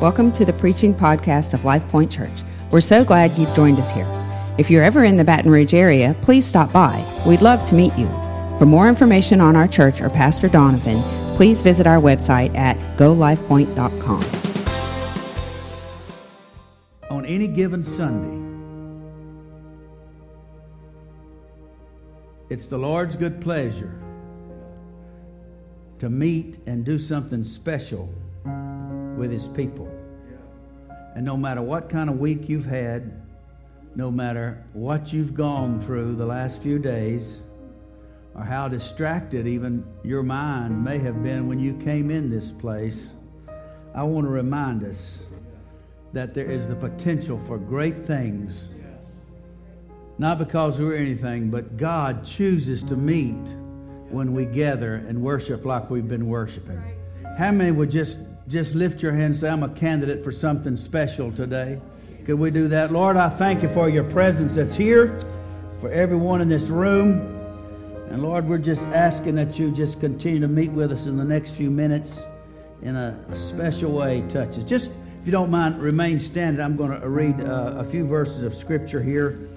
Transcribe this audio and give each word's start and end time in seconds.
Welcome 0.00 0.32
to 0.32 0.46
the 0.46 0.54
preaching 0.54 0.94
podcast 0.94 1.52
of 1.52 1.66
Life 1.66 1.86
Point 1.88 2.10
Church. 2.10 2.42
We're 2.70 2.80
so 2.80 3.04
glad 3.04 3.36
you've 3.36 3.52
joined 3.52 3.78
us 3.78 3.90
here. 3.90 4.08
If 4.56 4.70
you're 4.70 4.82
ever 4.82 5.04
in 5.04 5.16
the 5.16 5.24
Baton 5.24 5.50
Rouge 5.50 5.74
area, 5.74 6.16
please 6.22 6.46
stop 6.46 6.72
by. 6.72 7.04
We'd 7.26 7.42
love 7.42 7.66
to 7.66 7.74
meet 7.74 7.94
you. 7.98 8.06
For 8.58 8.64
more 8.64 8.88
information 8.88 9.42
on 9.42 9.56
our 9.56 9.68
church 9.68 10.00
or 10.00 10.08
Pastor 10.08 10.48
Donovan, 10.48 11.02
please 11.36 11.60
visit 11.60 11.86
our 11.86 11.98
website 11.98 12.56
at 12.56 12.78
golifepoint.com. 12.96 14.24
On 17.10 17.26
any 17.26 17.46
given 17.46 17.84
Sunday, 17.84 18.38
it's 22.48 22.68
the 22.68 22.78
Lord's 22.78 23.16
good 23.16 23.38
pleasure 23.42 24.00
to 25.98 26.08
meet 26.08 26.58
and 26.64 26.86
do 26.86 26.98
something 26.98 27.44
special 27.44 28.08
with 29.20 29.30
his 29.30 29.46
people. 29.48 29.86
And 31.14 31.26
no 31.26 31.36
matter 31.36 31.60
what 31.60 31.90
kind 31.90 32.08
of 32.08 32.18
week 32.18 32.48
you've 32.48 32.64
had, 32.64 33.12
no 33.94 34.10
matter 34.10 34.64
what 34.72 35.12
you've 35.12 35.34
gone 35.34 35.78
through 35.78 36.16
the 36.16 36.24
last 36.24 36.62
few 36.62 36.78
days, 36.78 37.40
or 38.34 38.42
how 38.42 38.66
distracted 38.66 39.46
even 39.46 39.84
your 40.02 40.22
mind 40.22 40.82
may 40.82 40.98
have 40.98 41.22
been 41.22 41.48
when 41.48 41.60
you 41.60 41.74
came 41.74 42.10
in 42.10 42.30
this 42.30 42.50
place, 42.52 43.12
I 43.94 44.04
want 44.04 44.26
to 44.26 44.30
remind 44.30 44.84
us 44.84 45.26
that 46.14 46.32
there 46.32 46.50
is 46.50 46.66
the 46.66 46.76
potential 46.76 47.38
for 47.46 47.58
great 47.58 48.02
things. 48.02 48.68
Not 50.16 50.38
because 50.38 50.80
we're 50.80 50.96
anything, 50.96 51.50
but 51.50 51.76
God 51.76 52.24
chooses 52.24 52.82
to 52.84 52.96
meet 52.96 53.54
when 54.08 54.32
we 54.32 54.46
gather 54.46 54.94
and 54.94 55.20
worship 55.20 55.66
like 55.66 55.90
we've 55.90 56.08
been 56.08 56.26
worshiping. 56.26 56.82
How 57.36 57.52
many 57.52 57.70
would 57.70 57.90
just 57.90 58.18
just 58.50 58.74
lift 58.74 59.00
your 59.00 59.12
hand 59.12 59.26
and 59.26 59.36
say, 59.36 59.48
I'm 59.48 59.62
a 59.62 59.68
candidate 59.68 60.24
for 60.24 60.32
something 60.32 60.76
special 60.76 61.30
today? 61.30 61.80
Could 62.26 62.38
we 62.38 62.50
do 62.50 62.66
that? 62.68 62.92
Lord, 62.92 63.16
I 63.16 63.28
thank 63.28 63.62
you 63.62 63.68
for 63.68 63.88
your 63.88 64.02
presence 64.04 64.56
that's 64.56 64.74
here, 64.74 65.20
for 65.80 65.90
everyone 65.90 66.40
in 66.40 66.48
this 66.48 66.68
room. 66.68 67.20
And 68.10 68.22
Lord, 68.22 68.48
we're 68.48 68.58
just 68.58 68.82
asking 68.86 69.36
that 69.36 69.56
you 69.56 69.70
just 69.70 70.00
continue 70.00 70.40
to 70.40 70.48
meet 70.48 70.72
with 70.72 70.90
us 70.90 71.06
in 71.06 71.16
the 71.16 71.24
next 71.24 71.52
few 71.52 71.70
minutes 71.70 72.22
in 72.82 72.96
a, 72.96 73.16
special 73.36 73.92
way. 73.92 74.22
Touch 74.28 74.58
us. 74.58 74.64
Just, 74.64 74.90
if 75.20 75.26
you 75.26 75.32
don't 75.32 75.50
mind, 75.50 75.80
remain 75.80 76.18
standing. 76.18 76.60
I'm 76.60 76.76
going 76.76 77.00
to 77.00 77.08
read 77.08 77.40
uh, 77.40 77.76
a 77.78 77.84
few 77.84 78.04
verses 78.04 78.42
of 78.42 78.56
Scripture 78.56 79.00
here. 79.00 79.48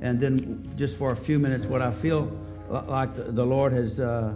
And 0.00 0.18
then, 0.18 0.72
just 0.76 0.96
for 0.96 1.12
a 1.12 1.16
few 1.16 1.38
minutes, 1.38 1.66
what 1.66 1.82
I 1.82 1.90
feel 1.90 2.32
like 2.70 3.14
the 3.14 3.44
Lord 3.44 3.72
has 3.72 4.00
uh, 4.00 4.32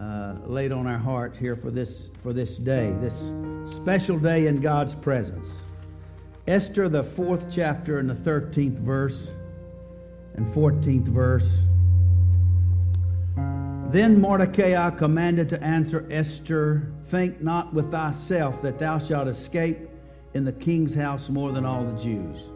uh, 0.00 0.34
laid 0.44 0.72
on 0.72 0.86
our 0.86 0.98
heart 0.98 1.36
here 1.36 1.56
for 1.56 1.70
this 1.70 2.08
for 2.22 2.32
this 2.32 2.56
day, 2.56 2.94
this 3.00 3.32
special 3.66 4.18
day 4.18 4.46
in 4.46 4.60
God's 4.60 4.94
presence. 4.94 5.64
Esther, 6.46 6.88
the 6.88 7.02
fourth 7.02 7.46
chapter 7.50 7.98
and 7.98 8.08
the 8.08 8.14
thirteenth 8.14 8.78
verse 8.78 9.30
and 10.34 10.52
fourteenth 10.52 11.08
verse. 11.08 11.62
Then 13.90 14.20
Mordecai 14.20 14.90
commanded 14.90 15.48
to 15.50 15.62
answer 15.62 16.06
Esther, 16.10 16.92
Think 17.06 17.40
not 17.40 17.72
with 17.72 17.90
thyself 17.92 18.60
that 18.62 18.78
thou 18.78 18.98
shalt 18.98 19.28
escape 19.28 19.78
in 20.34 20.44
the 20.44 20.52
king's 20.52 20.92
house 20.92 21.28
more 21.30 21.52
than 21.52 21.64
all 21.64 21.84
the 21.84 21.96
Jews. 22.02 22.50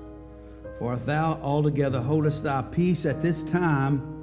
For 0.78 0.94
if 0.94 1.06
thou 1.06 1.34
altogether 1.42 2.00
holdest 2.00 2.42
thy 2.42 2.62
peace 2.62 3.06
at 3.06 3.22
this 3.22 3.42
time, 3.44 4.19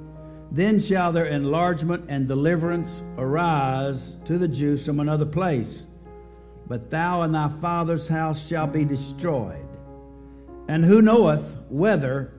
then 0.50 0.80
shall 0.80 1.12
their 1.12 1.26
enlargement 1.26 2.06
and 2.08 2.26
deliverance 2.26 3.02
arise 3.18 4.16
to 4.24 4.38
the 4.38 4.48
Jews 4.48 4.84
from 4.84 5.00
another 5.00 5.26
place. 5.26 5.86
But 6.66 6.90
thou 6.90 7.22
and 7.22 7.34
thy 7.34 7.48
father's 7.60 8.08
house 8.08 8.46
shall 8.46 8.66
be 8.66 8.84
destroyed. 8.84 9.66
And 10.68 10.84
who 10.84 11.02
knoweth 11.02 11.56
whether 11.68 12.32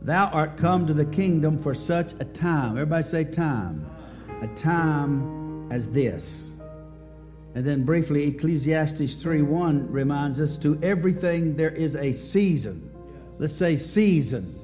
thou 0.00 0.26
art 0.28 0.56
come 0.56 0.86
to 0.86 0.94
the 0.94 1.04
kingdom 1.04 1.58
for 1.58 1.74
such 1.74 2.12
a 2.20 2.24
time? 2.24 2.72
Everybody 2.72 3.02
say 3.02 3.24
time. 3.24 3.88
A 4.42 4.46
time 4.48 5.70
as 5.70 5.90
this. 5.90 6.48
And 7.54 7.66
then 7.66 7.84
briefly, 7.84 8.24
Ecclesiastes 8.28 9.16
3 9.16 9.42
1 9.42 9.90
reminds 9.90 10.38
us 10.38 10.56
to 10.58 10.78
everything 10.82 11.56
there 11.56 11.70
is 11.70 11.96
a 11.96 12.12
season. 12.12 12.90
Let's 13.38 13.54
say 13.54 13.76
season 13.76 14.57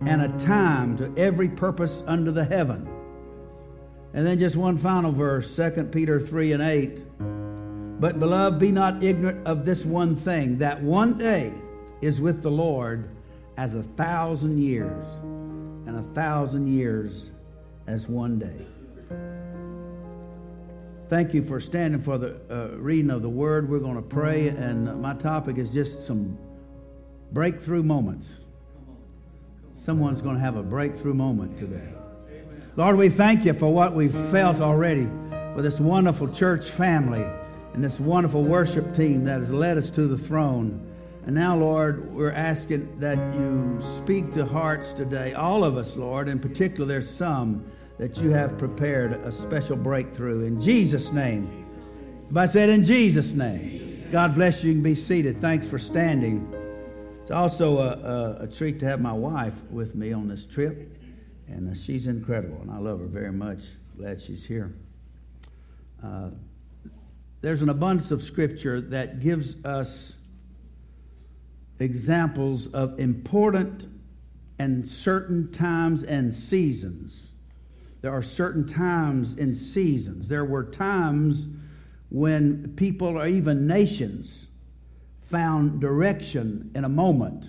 and 0.00 0.22
a 0.22 0.28
time 0.38 0.96
to 0.96 1.12
every 1.16 1.48
purpose 1.48 2.02
under 2.06 2.30
the 2.30 2.44
heaven. 2.44 2.88
And 4.14 4.26
then 4.26 4.38
just 4.38 4.56
one 4.56 4.78
final 4.78 5.12
verse, 5.12 5.54
2 5.54 5.88
Peter 5.92 6.20
3 6.20 6.52
and 6.52 6.62
8. 6.62 8.00
But, 8.00 8.20
beloved, 8.20 8.58
be 8.58 8.70
not 8.70 9.02
ignorant 9.02 9.46
of 9.46 9.64
this 9.64 9.84
one 9.84 10.14
thing, 10.14 10.58
that 10.58 10.80
one 10.82 11.18
day 11.18 11.52
is 12.00 12.20
with 12.20 12.42
the 12.42 12.50
Lord 12.50 13.10
as 13.56 13.74
a 13.74 13.82
thousand 13.82 14.58
years, 14.58 15.06
and 15.86 15.98
a 15.98 16.14
thousand 16.14 16.72
years 16.72 17.30
as 17.88 18.08
one 18.08 18.38
day. 18.38 18.66
Thank 21.08 21.34
you 21.34 21.42
for 21.42 21.58
standing 21.58 22.00
for 22.00 22.18
the 22.18 22.36
uh, 22.50 22.76
reading 22.76 23.10
of 23.10 23.22
the 23.22 23.28
word. 23.28 23.68
We're 23.68 23.78
going 23.78 23.96
to 23.96 24.02
pray, 24.02 24.48
and 24.48 25.00
my 25.00 25.14
topic 25.14 25.58
is 25.58 25.70
just 25.70 26.06
some 26.06 26.38
breakthrough 27.32 27.82
moments. 27.82 28.40
Someone's 29.78 30.20
going 30.20 30.34
to 30.34 30.40
have 30.40 30.56
a 30.56 30.62
breakthrough 30.62 31.14
moment 31.14 31.56
today. 31.56 31.88
Lord, 32.76 32.96
we 32.96 33.08
thank 33.08 33.44
you 33.44 33.54
for 33.54 33.72
what 33.72 33.94
we've 33.94 34.14
felt 34.30 34.60
already 34.60 35.06
with 35.54 35.64
this 35.64 35.80
wonderful 35.80 36.28
church 36.28 36.66
family 36.66 37.24
and 37.74 37.82
this 37.82 37.98
wonderful 37.98 38.42
worship 38.42 38.94
team 38.94 39.24
that 39.24 39.38
has 39.38 39.50
led 39.50 39.78
us 39.78 39.90
to 39.90 40.06
the 40.06 40.18
throne. 40.18 40.84
And 41.26 41.34
now, 41.34 41.56
Lord, 41.56 42.12
we're 42.12 42.32
asking 42.32 42.98
that 43.00 43.18
you 43.34 43.78
speak 43.80 44.32
to 44.32 44.44
hearts 44.44 44.92
today, 44.92 45.32
all 45.34 45.64
of 45.64 45.76
us, 45.76 45.96
Lord. 45.96 46.28
In 46.28 46.38
particular, 46.38 46.86
there's 46.86 47.08
some 47.08 47.64
that 47.98 48.18
you 48.18 48.30
have 48.30 48.58
prepared 48.58 49.12
a 49.24 49.32
special 49.32 49.76
breakthrough. 49.76 50.44
In 50.44 50.60
Jesus' 50.60 51.12
name. 51.12 51.66
If 52.30 52.36
I 52.36 52.46
said 52.46 52.68
in 52.68 52.84
Jesus' 52.84 53.32
name, 53.32 54.08
God 54.10 54.34
bless 54.34 54.62
you. 54.62 54.70
You 54.70 54.76
can 54.76 54.82
be 54.82 54.94
seated. 54.94 55.40
Thanks 55.40 55.66
for 55.66 55.78
standing. 55.78 56.52
It's 57.28 57.34
also 57.34 57.76
a, 57.76 57.88
a, 57.88 58.44
a, 58.44 58.46
treat 58.46 58.80
to 58.80 58.86
have 58.86 59.02
my 59.02 59.12
wife 59.12 59.52
with 59.70 59.94
me 59.94 60.14
on 60.14 60.28
this 60.28 60.46
trip, 60.46 60.98
and 61.46 61.70
uh, 61.70 61.74
she's 61.74 62.06
incredible, 62.06 62.58
and 62.62 62.70
I 62.70 62.78
love 62.78 63.00
her 63.00 63.06
very 63.06 63.32
much. 63.32 63.64
Glad 63.98 64.22
she's 64.22 64.46
here. 64.46 64.72
Uh, 66.02 66.30
there's 67.42 67.60
an 67.60 67.68
abundance 67.68 68.12
of 68.12 68.22
scripture 68.22 68.80
that 68.80 69.20
gives 69.20 69.62
us 69.62 70.14
examples 71.80 72.68
of 72.68 72.98
important 72.98 73.86
and 74.58 74.88
certain 74.88 75.52
times 75.52 76.04
and 76.04 76.34
seasons. 76.34 77.32
There 78.00 78.10
are 78.10 78.22
certain 78.22 78.66
times 78.66 79.32
and 79.32 79.54
seasons. 79.54 80.28
There 80.28 80.46
were 80.46 80.64
times 80.64 81.46
when 82.08 82.72
people 82.74 83.18
or 83.18 83.26
even 83.26 83.66
nations 83.66 84.47
found 85.28 85.80
direction 85.80 86.70
in 86.74 86.84
a 86.84 86.88
moment. 86.88 87.46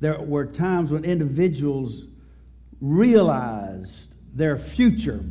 There 0.00 0.20
were 0.20 0.46
times 0.46 0.90
when 0.92 1.04
individuals 1.04 2.06
realized 2.80 4.14
their 4.34 4.56
future 4.56 5.24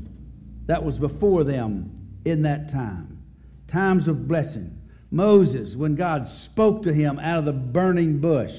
that 0.65 0.83
was 0.83 0.99
before 0.99 1.43
them 1.43 2.19
in 2.25 2.41
that 2.41 2.69
time. 2.69 3.23
Times 3.67 4.07
of 4.07 4.27
blessing. 4.27 4.77
Moses, 5.09 5.75
when 5.75 5.95
God 5.95 6.27
spoke 6.27 6.83
to 6.83 6.93
him 6.93 7.17
out 7.19 7.39
of 7.39 7.45
the 7.45 7.53
burning 7.53 8.19
bush, 8.19 8.55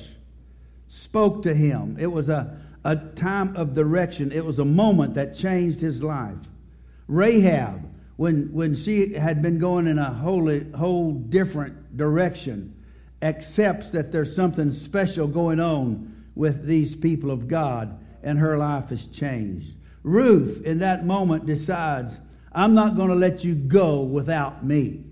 spoke 0.88 1.42
to 1.42 1.54
him. 1.54 1.96
It 2.00 2.06
was 2.06 2.30
a, 2.30 2.58
a 2.84 2.96
time 2.96 3.54
of 3.56 3.74
direction, 3.74 4.32
it 4.32 4.44
was 4.44 4.58
a 4.58 4.64
moment 4.64 5.14
that 5.14 5.34
changed 5.34 5.80
his 5.80 6.02
life. 6.02 6.36
Rahab, 7.06 7.87
when, 8.18 8.52
when 8.52 8.74
she 8.74 9.14
had 9.14 9.40
been 9.40 9.60
going 9.60 9.86
in 9.86 9.96
a 9.96 10.12
wholly, 10.12 10.66
whole 10.72 11.12
different 11.12 11.96
direction, 11.96 12.74
accepts 13.22 13.90
that 13.90 14.10
there's 14.10 14.34
something 14.34 14.72
special 14.72 15.28
going 15.28 15.60
on 15.60 16.26
with 16.34 16.66
these 16.66 16.96
people 16.96 17.30
of 17.30 17.46
God, 17.46 17.96
and 18.24 18.36
her 18.40 18.58
life 18.58 18.90
is 18.90 19.06
changed. 19.06 19.72
Ruth, 20.02 20.62
in 20.64 20.80
that 20.80 21.06
moment, 21.06 21.46
decides, 21.46 22.18
I'm 22.52 22.74
not 22.74 22.96
going 22.96 23.10
to 23.10 23.14
let 23.14 23.44
you 23.44 23.54
go 23.54 24.02
without 24.02 24.64
me. 24.64 25.04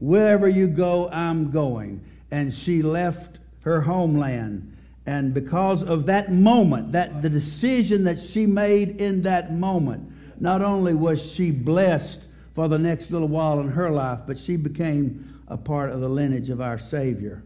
Wherever 0.00 0.48
you 0.48 0.66
go, 0.66 1.08
I'm 1.10 1.52
going. 1.52 2.04
And 2.32 2.52
she 2.52 2.82
left 2.82 3.38
her 3.62 3.82
homeland. 3.82 4.76
And 5.06 5.32
because 5.32 5.84
of 5.84 6.06
that 6.06 6.32
moment, 6.32 6.90
that 6.90 7.22
the 7.22 7.30
decision 7.30 8.02
that 8.04 8.18
she 8.18 8.46
made 8.46 9.00
in 9.00 9.22
that 9.22 9.54
moment, 9.54 10.10
not 10.40 10.60
only 10.60 10.94
was 10.94 11.24
she 11.24 11.52
blessed 11.52 12.24
for 12.58 12.66
the 12.66 12.76
next 12.76 13.12
little 13.12 13.28
while 13.28 13.60
in 13.60 13.68
her 13.68 13.88
life, 13.88 14.18
but 14.26 14.36
she 14.36 14.56
became 14.56 15.40
a 15.46 15.56
part 15.56 15.92
of 15.92 16.00
the 16.00 16.08
lineage 16.08 16.50
of 16.50 16.60
our 16.60 16.76
Savior. 16.76 17.44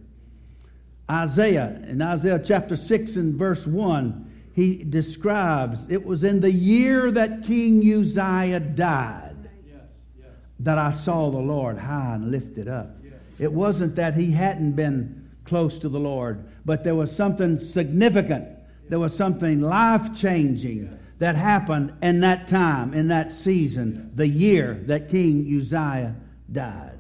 Isaiah, 1.11 1.85
in 1.87 2.01
Isaiah 2.01 2.41
chapter 2.43 2.77
6 2.77 3.17
and 3.17 3.35
verse 3.35 3.67
1, 3.67 4.33
he 4.55 4.83
describes 4.83 5.85
it 5.91 6.07
was 6.07 6.25
in 6.25 6.41
the 6.41 6.51
year 6.51 7.11
that 7.11 7.45
King 7.45 7.81
Uzziah 7.93 8.59
died 8.59 9.37
yes, 9.67 9.83
yes. 10.19 10.29
that 10.61 10.79
I 10.79 10.91
saw 10.91 11.31
the 11.31 11.37
Lord 11.37 11.77
high 11.77 12.15
and 12.15 12.31
lifted 12.31 12.67
up. 12.67 12.97
Yes. 13.05 13.13
It 13.39 13.53
wasn't 13.53 13.97
that 13.97 14.15
he 14.15 14.31
hadn't 14.31 14.73
been 14.73 15.29
close 15.45 15.79
to 15.81 15.91
the 15.91 16.01
Lord, 16.01 16.43
but 16.65 16.85
there 16.85 16.95
was 16.95 17.15
something 17.15 17.59
significant. 17.59 18.49
There 18.89 18.99
was 18.99 19.15
something 19.15 19.61
life 19.61 20.19
changing 20.19 20.99
that 21.23 21.37
happened 21.37 21.93
in 22.03 22.19
that 22.19 22.49
time, 22.49 22.93
in 22.93 23.07
that 23.07 23.31
season, 23.31 24.11
the 24.17 24.27
year 24.27 24.83
that 24.87 25.09
King 25.09 25.47
Uzziah 25.57 26.17
died. 26.51 26.99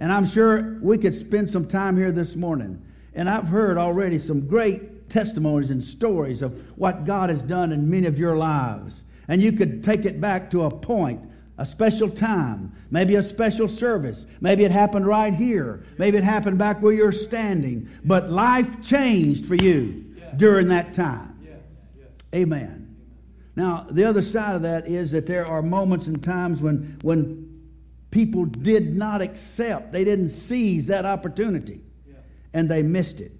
And 0.00 0.12
I'm 0.12 0.26
sure 0.26 0.80
we 0.82 0.98
could 0.98 1.14
spend 1.14 1.48
some 1.48 1.68
time 1.68 1.96
here 1.96 2.10
this 2.10 2.34
morning. 2.34 2.84
And 3.14 3.30
I've 3.30 3.46
heard 3.46 3.78
already 3.78 4.18
some 4.18 4.48
great 4.48 5.08
testimonies 5.08 5.70
and 5.70 5.82
stories 5.82 6.42
of 6.42 6.60
what 6.76 7.04
God 7.04 7.30
has 7.30 7.40
done 7.40 7.70
in 7.70 7.88
many 7.88 8.08
of 8.08 8.18
your 8.18 8.36
lives. 8.36 9.04
And 9.28 9.40
you 9.40 9.52
could 9.52 9.84
take 9.84 10.04
it 10.06 10.20
back 10.20 10.50
to 10.50 10.64
a 10.64 10.70
point, 10.70 11.20
a 11.56 11.64
special 11.64 12.10
time, 12.10 12.72
maybe 12.90 13.14
a 13.14 13.22
special 13.22 13.68
service. 13.68 14.26
Maybe 14.40 14.64
it 14.64 14.72
happened 14.72 15.06
right 15.06 15.32
here. 15.32 15.84
Maybe 15.98 16.18
it 16.18 16.24
happened 16.24 16.58
back 16.58 16.82
where 16.82 16.92
you're 16.92 17.12
standing. 17.12 17.88
But 18.04 18.28
life 18.28 18.82
changed 18.82 19.46
for 19.46 19.54
you 19.54 20.16
during 20.36 20.66
that 20.68 20.94
time. 20.94 21.38
Amen. 22.34 22.85
Now, 23.56 23.86
the 23.90 24.04
other 24.04 24.20
side 24.20 24.54
of 24.54 24.62
that 24.62 24.86
is 24.86 25.12
that 25.12 25.26
there 25.26 25.46
are 25.46 25.62
moments 25.62 26.06
and 26.06 26.22
times 26.22 26.60
when, 26.60 26.98
when 27.00 27.56
people 28.10 28.44
did 28.44 28.94
not 28.94 29.22
accept, 29.22 29.92
they 29.92 30.04
didn't 30.04 30.28
seize 30.28 30.86
that 30.86 31.06
opportunity, 31.06 31.80
and 32.52 32.70
they 32.70 32.82
missed 32.82 33.20
it. 33.20 33.32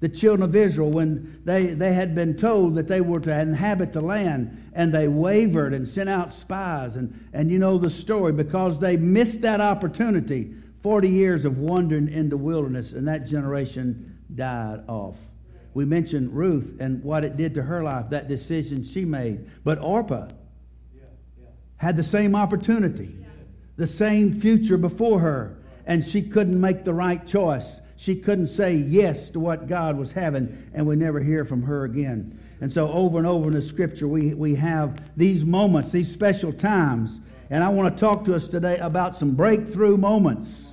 The 0.00 0.10
children 0.10 0.42
of 0.42 0.54
Israel, 0.54 0.90
when 0.90 1.40
they, 1.44 1.66
they 1.66 1.94
had 1.94 2.14
been 2.14 2.36
told 2.36 2.74
that 2.74 2.88
they 2.88 3.00
were 3.00 3.20
to 3.20 3.40
inhabit 3.40 3.94
the 3.94 4.02
land, 4.02 4.70
and 4.74 4.92
they 4.92 5.08
wavered 5.08 5.72
and 5.72 5.88
sent 5.88 6.10
out 6.10 6.34
spies, 6.34 6.96
and, 6.96 7.28
and 7.32 7.50
you 7.50 7.58
know 7.58 7.78
the 7.78 7.88
story, 7.88 8.32
because 8.32 8.78
they 8.78 8.98
missed 8.98 9.40
that 9.40 9.60
opportunity, 9.60 10.52
40 10.82 11.08
years 11.08 11.44
of 11.46 11.58
wandering 11.58 12.08
in 12.08 12.28
the 12.28 12.36
wilderness, 12.36 12.92
and 12.92 13.08
that 13.08 13.26
generation 13.26 14.18
died 14.34 14.82
off. 14.86 15.16
We 15.74 15.84
mentioned 15.84 16.34
Ruth 16.34 16.76
and 16.80 17.02
what 17.02 17.24
it 17.24 17.36
did 17.36 17.54
to 17.54 17.62
her 17.62 17.82
life, 17.82 18.10
that 18.10 18.28
decision 18.28 18.84
she 18.84 19.04
made. 19.04 19.48
But 19.64 19.78
Orpah 19.78 20.28
had 21.76 21.96
the 21.96 22.02
same 22.02 22.36
opportunity, 22.36 23.16
the 23.76 23.86
same 23.86 24.32
future 24.32 24.76
before 24.76 25.18
her, 25.20 25.56
and 25.86 26.04
she 26.04 26.22
couldn't 26.22 26.60
make 26.60 26.84
the 26.84 26.94
right 26.94 27.26
choice. 27.26 27.80
She 27.96 28.16
couldn't 28.16 28.48
say 28.48 28.74
yes 28.74 29.30
to 29.30 29.40
what 29.40 29.66
God 29.66 29.96
was 29.96 30.12
having, 30.12 30.70
and 30.74 30.86
we 30.86 30.96
never 30.96 31.20
hear 31.20 31.44
from 31.44 31.62
her 31.62 31.84
again. 31.84 32.38
And 32.60 32.72
so, 32.72 32.88
over 32.92 33.18
and 33.18 33.26
over 33.26 33.48
in 33.48 33.54
the 33.54 33.62
scripture, 33.62 34.06
we, 34.06 34.34
we 34.34 34.54
have 34.54 35.00
these 35.16 35.44
moments, 35.44 35.90
these 35.90 36.12
special 36.12 36.52
times. 36.52 37.18
And 37.50 37.64
I 37.64 37.68
want 37.68 37.96
to 37.96 38.00
talk 38.00 38.24
to 38.26 38.34
us 38.34 38.46
today 38.46 38.78
about 38.78 39.16
some 39.16 39.32
breakthrough 39.32 39.96
moments. 39.96 40.72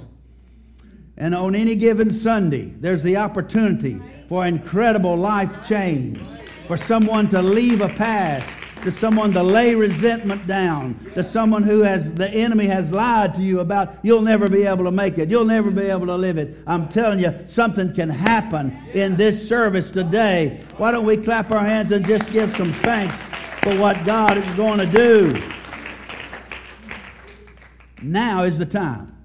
And 1.18 1.36
on 1.36 1.56
any 1.56 1.75
given 1.75 2.12
Sunday, 2.12 2.74
there's 2.80 3.04
the 3.04 3.18
opportunity 3.18 4.00
for 4.30 4.46
incredible 4.46 5.18
life 5.18 5.68
change, 5.68 6.22
for 6.68 6.78
someone 6.78 7.28
to 7.28 7.42
leave 7.42 7.81
a 7.81 7.90
past, 7.90 8.48
to 8.84 8.92
someone 8.92 9.34
to 9.34 9.42
lay 9.42 9.74
resentment 9.74 10.46
down, 10.46 10.94
to 11.16 11.24
someone 11.24 11.64
who 11.64 11.81
has 11.81 12.14
the 12.14 12.30
enemy 12.30 12.68
has 12.68 12.92
lied 12.92 13.34
to 13.34 13.42
you 13.42 13.60
about 13.60 13.96
you'll 14.04 14.22
never 14.22 14.48
be 14.48 14.66
able 14.66 14.84
to 14.84 14.92
make 14.92 15.18
it, 15.18 15.31
you'll 15.31 15.46
never 15.46 15.72
be 15.72 15.81
able 15.81 16.06
to 16.06 16.16
live 16.16 16.38
it. 16.38 16.60
I'm 16.68 16.88
telling 16.88 17.20
you, 17.20 17.34
something 17.48 17.92
can 17.94 18.08
happen 18.08 18.78
in 18.94 19.16
this 19.16 19.50
service 19.50 19.90
today. 19.90 20.64
Why 20.78 20.92
don't 20.92 21.06
we 21.06 21.18
clap 21.18 21.52
our 21.52 21.66
hands 21.66 21.92
and 21.92 22.06
just 22.06 22.31
give 22.31 22.56
some 22.56 22.72
thanks 22.72 23.18
for 23.64 23.76
what 23.78 24.06
God 24.06 24.38
is 24.38 24.50
going 24.52 24.78
to 24.78 24.86
do? 24.86 25.42
Now 28.04 28.44
is 28.44 28.60
the 28.60 28.66
time. 28.66 29.16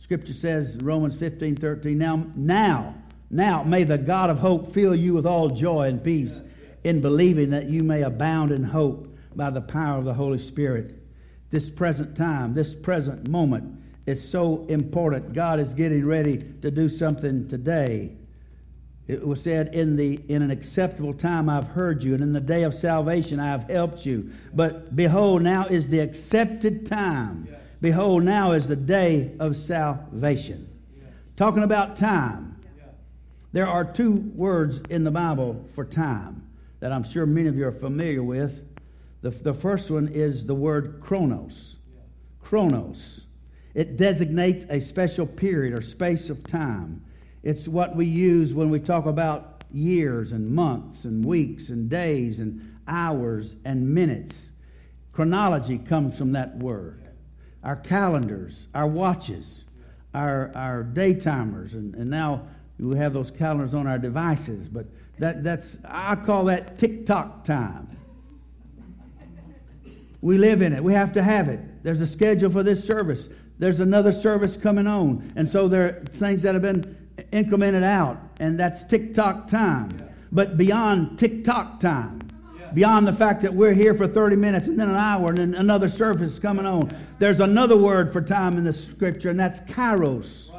Scripture 0.00 0.34
says, 0.34 0.76
Romans 0.78 1.16
15, 1.16 1.56
13, 1.56 1.96
now, 1.96 2.26
now, 2.34 2.94
now 3.32 3.64
may 3.64 3.82
the 3.82 3.98
God 3.98 4.28
of 4.30 4.38
hope 4.38 4.72
fill 4.72 4.94
you 4.94 5.14
with 5.14 5.26
all 5.26 5.48
joy 5.48 5.88
and 5.88 6.04
peace 6.04 6.40
in 6.84 7.00
believing 7.00 7.50
that 7.50 7.68
you 7.68 7.82
may 7.82 8.02
abound 8.02 8.50
in 8.50 8.62
hope 8.62 9.16
by 9.34 9.48
the 9.48 9.60
power 9.60 9.98
of 9.98 10.04
the 10.04 10.12
Holy 10.12 10.38
Spirit. 10.38 11.02
This 11.50 11.70
present 11.70 12.14
time, 12.16 12.52
this 12.52 12.74
present 12.74 13.28
moment 13.28 13.80
is 14.06 14.26
so 14.26 14.66
important. 14.66 15.32
God 15.32 15.60
is 15.60 15.72
getting 15.72 16.04
ready 16.04 16.44
to 16.60 16.70
do 16.70 16.88
something 16.88 17.48
today. 17.48 18.16
It 19.08 19.26
was 19.26 19.42
said, 19.42 19.74
in, 19.74 19.96
the, 19.96 20.20
in 20.28 20.42
an 20.42 20.50
acceptable 20.50 21.14
time 21.14 21.48
I've 21.48 21.66
heard 21.66 22.02
you, 22.02 22.14
and 22.14 22.22
in 22.22 22.32
the 22.32 22.40
day 22.40 22.62
of 22.62 22.74
salvation 22.74 23.40
I 23.40 23.48
have 23.48 23.68
helped 23.68 24.04
you. 24.04 24.30
But 24.54 24.94
behold, 24.94 25.42
now 25.42 25.66
is 25.66 25.88
the 25.88 26.00
accepted 26.00 26.86
time. 26.86 27.48
Behold, 27.80 28.24
now 28.24 28.52
is 28.52 28.68
the 28.68 28.76
day 28.76 29.32
of 29.40 29.56
salvation. 29.56 30.68
Talking 31.36 31.62
about 31.62 31.96
time. 31.96 32.51
There 33.52 33.68
are 33.68 33.84
two 33.84 34.12
words 34.34 34.80
in 34.88 35.04
the 35.04 35.10
Bible 35.10 35.68
for 35.74 35.84
time 35.84 36.42
that 36.80 36.90
I'm 36.90 37.04
sure 37.04 37.26
many 37.26 37.48
of 37.48 37.56
you 37.56 37.66
are 37.66 37.72
familiar 37.72 38.22
with. 38.22 38.66
The, 39.20 39.30
the 39.30 39.52
first 39.52 39.90
one 39.90 40.08
is 40.08 40.46
the 40.46 40.54
word 40.54 41.00
chronos. 41.00 41.76
Chronos. 42.40 43.26
It 43.74 43.98
designates 43.98 44.64
a 44.70 44.80
special 44.80 45.26
period 45.26 45.78
or 45.78 45.82
space 45.82 46.30
of 46.30 46.46
time. 46.46 47.04
It's 47.42 47.68
what 47.68 47.94
we 47.94 48.06
use 48.06 48.54
when 48.54 48.70
we 48.70 48.80
talk 48.80 49.04
about 49.04 49.64
years 49.70 50.32
and 50.32 50.50
months 50.50 51.04
and 51.04 51.24
weeks 51.24 51.68
and 51.68 51.90
days 51.90 52.38
and 52.38 52.78
hours 52.88 53.54
and 53.66 53.94
minutes. 53.94 54.50
Chronology 55.12 55.78
comes 55.78 56.16
from 56.16 56.32
that 56.32 56.56
word 56.56 56.98
our 57.62 57.76
calendars, 57.76 58.66
our 58.74 58.88
watches, 58.88 59.64
our, 60.14 60.50
our 60.56 60.82
day 60.82 61.14
timers, 61.14 61.74
and, 61.74 61.94
and 61.94 62.10
now 62.10 62.44
we 62.82 62.98
have 62.98 63.12
those 63.12 63.30
calendars 63.30 63.74
on 63.74 63.86
our 63.86 63.98
devices, 63.98 64.68
but 64.68 64.86
that, 65.18 65.44
that's, 65.44 65.78
I 65.84 66.16
call 66.16 66.46
that 66.46 66.78
tick 66.78 67.06
tock 67.06 67.44
time. 67.44 67.96
We 70.20 70.38
live 70.38 70.62
in 70.62 70.72
it. 70.72 70.82
We 70.82 70.92
have 70.92 71.12
to 71.14 71.22
have 71.22 71.48
it. 71.48 71.60
There's 71.82 72.00
a 72.00 72.06
schedule 72.06 72.50
for 72.50 72.62
this 72.62 72.84
service. 72.84 73.28
There's 73.58 73.80
another 73.80 74.12
service 74.12 74.56
coming 74.56 74.86
on. 74.86 75.32
And 75.36 75.48
so 75.48 75.68
there 75.68 75.84
are 75.84 75.92
things 76.04 76.42
that 76.42 76.54
have 76.54 76.62
been 76.62 76.96
incremented 77.32 77.82
out, 77.82 78.20
and 78.40 78.58
that's 78.58 78.84
tick 78.84 79.14
tock 79.14 79.48
time. 79.48 79.90
But 80.30 80.56
beyond 80.56 81.18
tick 81.18 81.44
tock 81.44 81.78
time, 81.80 82.20
beyond 82.74 83.06
the 83.06 83.12
fact 83.12 83.42
that 83.42 83.52
we're 83.52 83.74
here 83.74 83.94
for 83.94 84.08
30 84.08 84.36
minutes 84.36 84.66
and 84.66 84.78
then 84.78 84.88
an 84.88 84.96
hour 84.96 85.28
and 85.28 85.38
then 85.38 85.54
another 85.54 85.88
service 85.88 86.32
is 86.32 86.38
coming 86.38 86.66
on. 86.66 86.90
There's 87.18 87.40
another 87.40 87.76
word 87.76 88.12
for 88.12 88.22
time 88.22 88.56
in 88.56 88.64
the 88.64 88.72
scripture, 88.72 89.30
and 89.30 89.38
that's 89.38 89.60
kairos. 89.60 90.51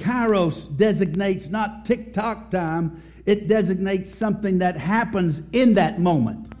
Kairos 0.00 0.76
designates 0.76 1.48
not 1.48 1.84
tick 1.84 2.12
tock 2.12 2.50
time, 2.50 3.02
it 3.26 3.46
designates 3.46 4.12
something 4.14 4.58
that 4.58 4.76
happens 4.76 5.42
in 5.52 5.74
that 5.74 6.00
moment. 6.00 6.52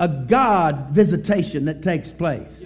A 0.00 0.08
God 0.08 0.88
visitation 0.90 1.66
that 1.66 1.82
takes 1.82 2.10
place. 2.10 2.64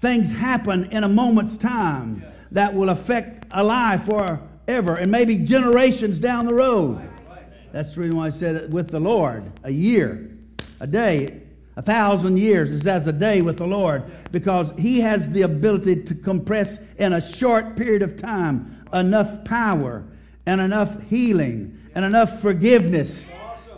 Things 0.00 0.32
happen 0.32 0.84
in 0.92 1.04
a 1.04 1.08
moment's 1.08 1.56
time 1.56 2.24
that 2.52 2.74
will 2.74 2.90
affect 2.90 3.46
a 3.50 3.64
life 3.64 4.04
forever 4.04 4.96
and 4.96 5.10
maybe 5.10 5.36
generations 5.36 6.18
down 6.18 6.46
the 6.46 6.54
road. 6.54 7.00
That's 7.72 7.94
the 7.94 8.02
reason 8.02 8.16
why 8.16 8.26
I 8.26 8.30
said 8.30 8.72
with 8.72 8.88
the 8.88 9.00
Lord, 9.00 9.50
a 9.64 9.70
year 9.70 10.30
a 10.80 10.86
day, 10.86 11.40
a 11.76 11.82
thousand 11.82 12.36
years 12.36 12.70
is 12.70 12.86
as 12.86 13.06
a 13.06 13.12
day 13.12 13.42
with 13.42 13.56
the 13.56 13.66
Lord 13.66 14.04
because 14.30 14.72
He 14.78 15.00
has 15.00 15.30
the 15.30 15.42
ability 15.42 16.04
to 16.04 16.14
compress 16.14 16.78
in 16.98 17.14
a 17.14 17.20
short 17.20 17.74
period 17.76 18.02
of 18.02 18.16
time 18.16 18.83
enough 18.94 19.44
power 19.44 20.04
and 20.46 20.60
enough 20.60 21.02
healing 21.08 21.78
and 21.94 22.04
enough 22.04 22.40
forgiveness 22.40 23.28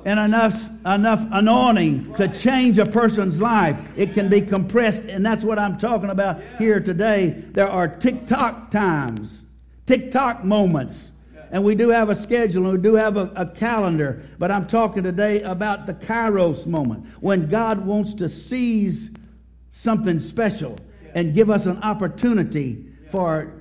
and 0.04 0.20
enough 0.20 0.70
enough 0.86 1.26
anointing 1.32 2.14
to 2.14 2.28
change 2.28 2.78
a 2.78 2.86
person's 2.86 3.40
life. 3.40 3.76
It 3.96 4.14
can 4.14 4.28
be 4.28 4.40
compressed, 4.40 5.02
and 5.02 5.26
that's 5.26 5.42
what 5.42 5.58
I'm 5.58 5.78
talking 5.78 6.10
about 6.10 6.40
here 6.58 6.78
today. 6.78 7.42
There 7.52 7.68
are 7.68 7.88
tick 7.88 8.26
tock 8.26 8.70
times, 8.70 9.42
tick 9.86 10.12
tock 10.12 10.44
moments 10.44 11.12
and 11.50 11.64
we 11.64 11.74
do 11.74 11.88
have 11.90 12.10
a 12.10 12.14
schedule 12.14 12.64
and 12.64 12.72
we 12.72 12.82
do 12.82 12.94
have 12.94 13.16
a, 13.16 13.32
a, 13.36 13.46
calendar. 13.46 14.22
But 14.38 14.50
I'm 14.50 14.66
talking 14.66 15.02
today 15.02 15.42
about 15.42 15.86
the 15.86 15.94
Kairos 15.94 16.66
moment 16.66 17.06
when 17.20 17.48
God 17.48 17.86
wants 17.86 18.14
to 18.14 18.28
seize 18.28 19.10
something 19.70 20.18
special 20.18 20.76
and 21.14 21.34
give 21.34 21.50
us 21.50 21.66
an 21.66 21.82
opportunity 21.82 22.86
for 23.10 23.55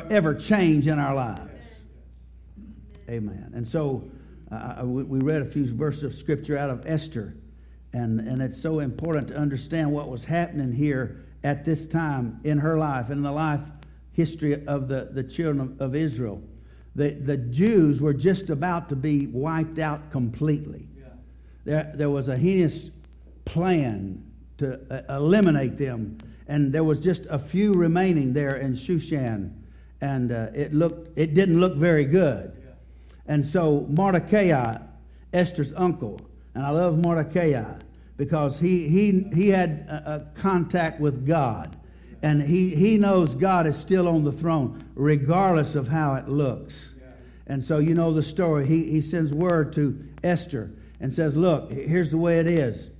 forever 0.00 0.34
change 0.34 0.86
in 0.86 0.98
our 0.98 1.14
lives. 1.14 1.40
Amen. 3.08 3.52
And 3.54 3.66
so 3.66 4.08
uh, 4.50 4.82
we, 4.84 5.02
we 5.04 5.18
read 5.20 5.42
a 5.42 5.46
few 5.46 5.72
verses 5.72 6.02
of 6.02 6.14
scripture 6.14 6.58
out 6.58 6.70
of 6.70 6.84
Esther, 6.86 7.34
and, 7.92 8.20
and 8.20 8.42
it's 8.42 8.60
so 8.60 8.80
important 8.80 9.28
to 9.28 9.36
understand 9.36 9.92
what 9.92 10.08
was 10.08 10.24
happening 10.24 10.72
here 10.72 11.24
at 11.44 11.64
this 11.64 11.86
time 11.86 12.40
in 12.44 12.58
her 12.58 12.78
life 12.78 13.10
in 13.10 13.22
the 13.22 13.30
life 13.30 13.60
history 14.12 14.66
of 14.66 14.88
the, 14.88 15.08
the 15.12 15.22
children 15.22 15.60
of, 15.60 15.80
of 15.80 15.94
Israel 15.94 16.42
the, 16.96 17.10
the 17.10 17.36
Jews 17.36 18.00
were 18.00 18.14
just 18.14 18.48
about 18.48 18.88
to 18.88 18.96
be 18.96 19.26
wiped 19.26 19.78
out 19.78 20.10
completely. 20.10 20.88
There, 21.64 21.92
there 21.94 22.10
was 22.10 22.28
a 22.28 22.36
heinous 22.36 22.90
plan 23.44 24.24
to 24.58 24.80
uh, 24.90 25.16
eliminate 25.16 25.76
them, 25.76 26.16
and 26.48 26.72
there 26.72 26.84
was 26.84 26.98
just 26.98 27.26
a 27.28 27.38
few 27.38 27.72
remaining 27.72 28.32
there 28.32 28.56
in 28.56 28.74
Shushan. 28.74 29.52
And 30.00 30.32
uh, 30.32 30.48
it 30.54 30.74
looked 30.74 31.16
it 31.16 31.34
didn't 31.34 31.60
look 31.60 31.76
very 31.76 32.04
good. 32.04 32.52
And 33.26 33.44
so 33.44 33.86
Mordecai, 33.88 34.76
Esther's 35.32 35.72
uncle, 35.76 36.20
and 36.54 36.64
I 36.64 36.70
love 36.70 36.98
Mordecai 36.98 37.64
because 38.16 38.58
he 38.58 38.88
he 38.88 39.28
he 39.34 39.48
had 39.48 39.86
a, 39.88 40.14
a 40.14 40.40
contact 40.40 41.00
with 41.00 41.26
God, 41.26 41.76
and 42.22 42.42
he 42.42 42.74
he 42.74 42.98
knows 42.98 43.34
God 43.34 43.66
is 43.66 43.76
still 43.76 44.08
on 44.08 44.24
the 44.24 44.32
throne 44.32 44.84
regardless 44.94 45.74
of 45.74 45.88
how 45.88 46.14
it 46.14 46.28
looks. 46.28 46.92
And 47.48 47.64
so 47.64 47.78
you 47.78 47.94
know 47.94 48.12
the 48.12 48.22
story. 48.22 48.66
He 48.66 48.90
he 48.90 49.00
sends 49.00 49.32
word 49.32 49.72
to 49.74 49.98
Esther 50.22 50.72
and 51.00 51.12
says, 51.12 51.36
"Look, 51.36 51.70
here's 51.70 52.10
the 52.10 52.18
way 52.18 52.38
it 52.38 52.50
is." 52.50 52.90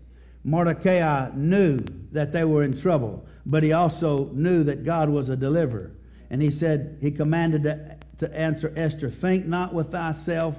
Mordecai 0.44 1.30
knew 1.34 1.78
that 2.12 2.32
they 2.32 2.44
were 2.44 2.62
in 2.62 2.76
trouble, 2.76 3.26
but 3.44 3.64
he 3.64 3.72
also 3.72 4.30
knew 4.32 4.62
that 4.64 4.84
God 4.84 5.08
was 5.08 5.28
a 5.28 5.36
deliverer. 5.36 5.90
And 6.30 6.42
he 6.42 6.50
said, 6.50 6.98
he 7.00 7.10
commanded 7.10 7.62
to, 7.64 7.96
to 8.18 8.36
answer 8.36 8.72
Esther, 8.76 9.10
Think 9.10 9.46
not 9.46 9.72
with 9.72 9.92
thyself 9.92 10.56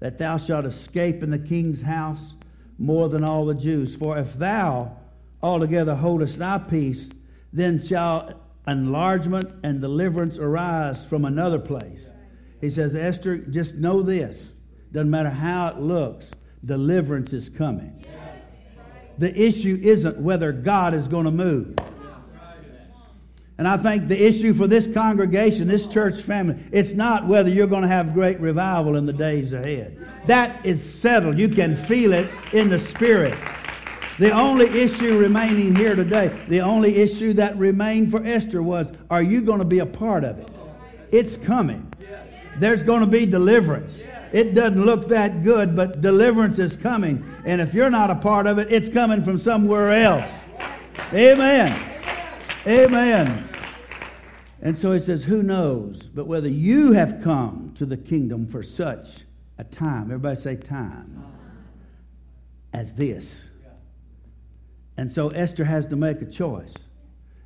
that 0.00 0.18
thou 0.18 0.38
shalt 0.38 0.64
escape 0.64 1.22
in 1.22 1.30
the 1.30 1.38
king's 1.38 1.82
house 1.82 2.34
more 2.78 3.08
than 3.08 3.22
all 3.22 3.44
the 3.44 3.54
Jews. 3.54 3.94
For 3.94 4.18
if 4.18 4.34
thou 4.34 4.96
altogether 5.42 5.94
holdest 5.94 6.38
thy 6.38 6.58
peace, 6.58 7.10
then 7.52 7.84
shall 7.84 8.40
enlargement 8.66 9.52
and 9.62 9.80
deliverance 9.80 10.38
arise 10.38 11.04
from 11.04 11.24
another 11.24 11.58
place. 11.58 12.06
He 12.60 12.70
says, 12.70 12.94
Esther, 12.94 13.38
just 13.38 13.74
know 13.74 14.02
this. 14.02 14.52
Doesn't 14.92 15.10
matter 15.10 15.30
how 15.30 15.68
it 15.68 15.78
looks, 15.78 16.30
deliverance 16.64 17.32
is 17.32 17.48
coming. 17.48 18.04
The 19.18 19.38
issue 19.38 19.78
isn't 19.82 20.18
whether 20.18 20.52
God 20.52 20.94
is 20.94 21.06
going 21.06 21.26
to 21.26 21.30
move. 21.30 21.76
And 23.60 23.68
I 23.68 23.76
think 23.76 24.08
the 24.08 24.18
issue 24.18 24.54
for 24.54 24.66
this 24.66 24.86
congregation, 24.86 25.68
this 25.68 25.86
church 25.86 26.22
family, 26.22 26.56
it's 26.72 26.94
not 26.94 27.26
whether 27.26 27.50
you're 27.50 27.66
going 27.66 27.82
to 27.82 27.88
have 27.88 28.14
great 28.14 28.40
revival 28.40 28.96
in 28.96 29.04
the 29.04 29.12
days 29.12 29.52
ahead. 29.52 29.98
That 30.26 30.64
is 30.64 30.82
settled. 30.82 31.36
You 31.36 31.50
can 31.50 31.76
feel 31.76 32.14
it 32.14 32.30
in 32.54 32.70
the 32.70 32.78
spirit. 32.78 33.36
The 34.18 34.30
only 34.30 34.64
issue 34.66 35.18
remaining 35.18 35.76
here 35.76 35.94
today, 35.94 36.28
the 36.48 36.62
only 36.62 36.96
issue 36.96 37.34
that 37.34 37.54
remained 37.58 38.10
for 38.10 38.24
Esther 38.24 38.62
was 38.62 38.90
are 39.10 39.22
you 39.22 39.42
going 39.42 39.58
to 39.58 39.66
be 39.66 39.80
a 39.80 39.86
part 39.86 40.24
of 40.24 40.38
it? 40.38 40.50
It's 41.12 41.36
coming. 41.36 41.86
There's 42.56 42.82
going 42.82 43.02
to 43.02 43.06
be 43.06 43.26
deliverance. 43.26 44.02
It 44.32 44.54
doesn't 44.54 44.82
look 44.82 45.08
that 45.08 45.42
good, 45.42 45.76
but 45.76 46.00
deliverance 46.00 46.58
is 46.58 46.78
coming. 46.78 47.22
And 47.44 47.60
if 47.60 47.74
you're 47.74 47.90
not 47.90 48.08
a 48.08 48.14
part 48.14 48.46
of 48.46 48.58
it, 48.58 48.72
it's 48.72 48.88
coming 48.88 49.22
from 49.22 49.36
somewhere 49.36 49.90
else. 49.90 50.32
Amen. 51.12 51.78
Amen. 52.66 53.49
And 54.62 54.78
so 54.78 54.92
he 54.92 54.98
says, 54.98 55.24
Who 55.24 55.42
knows 55.42 56.02
but 56.02 56.26
whether 56.26 56.48
you 56.48 56.92
have 56.92 57.22
come 57.22 57.72
to 57.76 57.86
the 57.86 57.96
kingdom 57.96 58.46
for 58.46 58.62
such 58.62 59.22
a 59.58 59.64
time, 59.64 60.04
everybody 60.04 60.40
say 60.40 60.56
time, 60.56 61.24
as 62.72 62.92
this. 62.94 63.42
And 64.96 65.10
so 65.10 65.28
Esther 65.28 65.64
has 65.64 65.86
to 65.86 65.96
make 65.96 66.20
a 66.20 66.26
choice. 66.26 66.74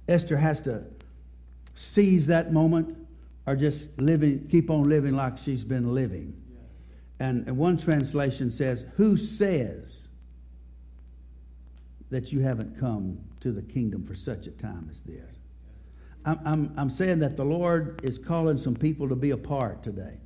Esther 0.09 0.37
has 0.37 0.61
to 0.63 0.83
seize 1.77 2.27
that 2.27 2.53
moment 2.53 2.97
or 3.47 3.55
just 3.55 3.87
living, 4.01 4.49
keep 4.49 4.71
on 4.71 4.85
living 4.85 5.15
like 5.15 5.39
she's 5.39 5.65
been 5.65 5.95
living. 5.95 6.35
And, 7.21 7.47
and 7.47 7.57
one 7.57 7.77
translation 7.77 8.51
says, 8.51 8.85
Who 8.97 9.17
says 9.17 10.09
that 12.11 12.33
you 12.33 12.41
haven't 12.41 12.79
come 12.79 13.19
to 13.41 13.53
the 13.53 13.63
kingdom 13.63 14.05
for 14.05 14.15
such 14.15 14.47
a 14.47 14.51
time 14.51 14.89
as 14.91 15.01
this? 15.03 15.37
I'm, 16.25 16.41
I'm, 16.45 16.75
I'm 16.77 16.91
saying 16.91 17.19
that 17.21 17.37
the 17.37 17.45
Lord 17.45 18.01
is 18.03 18.19
calling 18.19 18.57
some 18.57 18.75
people 18.75 19.09
to 19.09 19.15
be 19.15 19.31
a 19.31 19.37
part 19.37 19.83
today. 19.83 20.19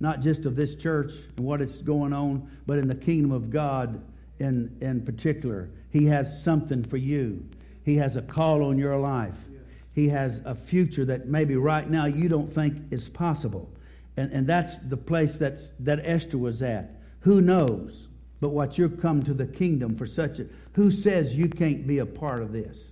Not 0.00 0.20
just 0.20 0.44
of 0.44 0.56
this 0.56 0.74
church 0.74 1.12
and 1.36 1.46
what 1.46 1.60
it's 1.60 1.78
going 1.78 2.12
on, 2.12 2.50
but 2.66 2.78
in 2.78 2.88
the 2.88 2.94
kingdom 2.94 3.32
of 3.32 3.50
God 3.50 4.02
in, 4.38 4.76
in 4.80 5.04
particular. 5.04 5.70
He 5.90 6.06
has 6.06 6.42
something 6.42 6.82
for 6.82 6.96
you. 6.96 7.44
He 7.84 7.96
has 7.96 8.16
a 8.16 8.22
call 8.22 8.64
on 8.64 8.78
your 8.78 8.98
life. 8.98 9.38
He 9.94 10.08
has 10.08 10.40
a 10.44 10.54
future 10.54 11.04
that 11.04 11.28
maybe 11.28 11.56
right 11.56 11.88
now 11.88 12.06
you 12.06 12.28
don't 12.28 12.52
think 12.52 12.76
is 12.90 13.08
possible. 13.08 13.70
And, 14.16 14.32
and 14.32 14.46
that's 14.46 14.78
the 14.78 14.96
place 14.96 15.38
that's, 15.38 15.70
that 15.80 16.00
Esther 16.02 16.38
was 16.38 16.62
at. 16.62 17.00
Who 17.20 17.40
knows 17.40 18.08
but 18.44 18.50
what 18.50 18.76
you've 18.76 19.00
come 19.00 19.22
to 19.22 19.32
the 19.32 19.46
kingdom 19.46 19.96
for 19.96 20.06
such 20.06 20.38
a. 20.38 20.46
Who 20.74 20.90
says 20.90 21.34
you 21.34 21.48
can't 21.48 21.86
be 21.86 22.00
a 22.00 22.04
part 22.06 22.42
of 22.42 22.52
this? 22.52 22.88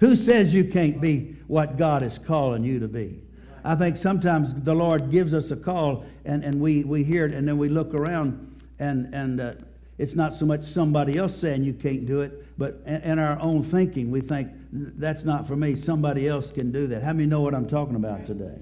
Who 0.00 0.14
says 0.14 0.52
you 0.52 0.64
can't 0.64 1.00
be 1.00 1.36
what 1.46 1.78
God 1.78 2.02
is 2.02 2.18
calling 2.18 2.64
you 2.64 2.80
to 2.80 2.88
be? 2.88 3.22
I 3.64 3.74
think 3.74 3.96
sometimes 3.96 4.54
the 4.54 4.74
Lord 4.74 5.10
gives 5.10 5.34
us 5.34 5.50
a 5.50 5.56
call 5.56 6.04
and, 6.24 6.44
and 6.44 6.60
we, 6.60 6.84
we 6.84 7.02
hear 7.02 7.26
it 7.26 7.32
and 7.32 7.48
then 7.48 7.58
we 7.58 7.68
look 7.68 7.94
around 7.94 8.60
and, 8.78 9.12
and 9.14 9.40
uh, 9.40 9.52
it's 9.98 10.14
not 10.14 10.34
so 10.34 10.44
much 10.44 10.62
somebody 10.62 11.16
else 11.16 11.34
saying 11.34 11.64
you 11.64 11.72
can't 11.72 12.06
do 12.06 12.20
it, 12.20 12.58
but 12.58 12.82
in, 12.86 13.18
our 13.18 13.40
own 13.40 13.62
thinking, 13.62 14.10
we 14.10 14.20
think 14.20 14.50
that's 14.70 15.24
not 15.24 15.46
for 15.46 15.56
me. 15.56 15.74
Somebody 15.74 16.28
else 16.28 16.50
can 16.50 16.70
do 16.70 16.86
that. 16.88 17.02
How 17.02 17.12
many 17.14 17.26
know 17.26 17.40
what 17.40 17.54
I'm 17.54 17.66
talking 17.66 17.96
about 17.96 18.26
today? 18.26 18.58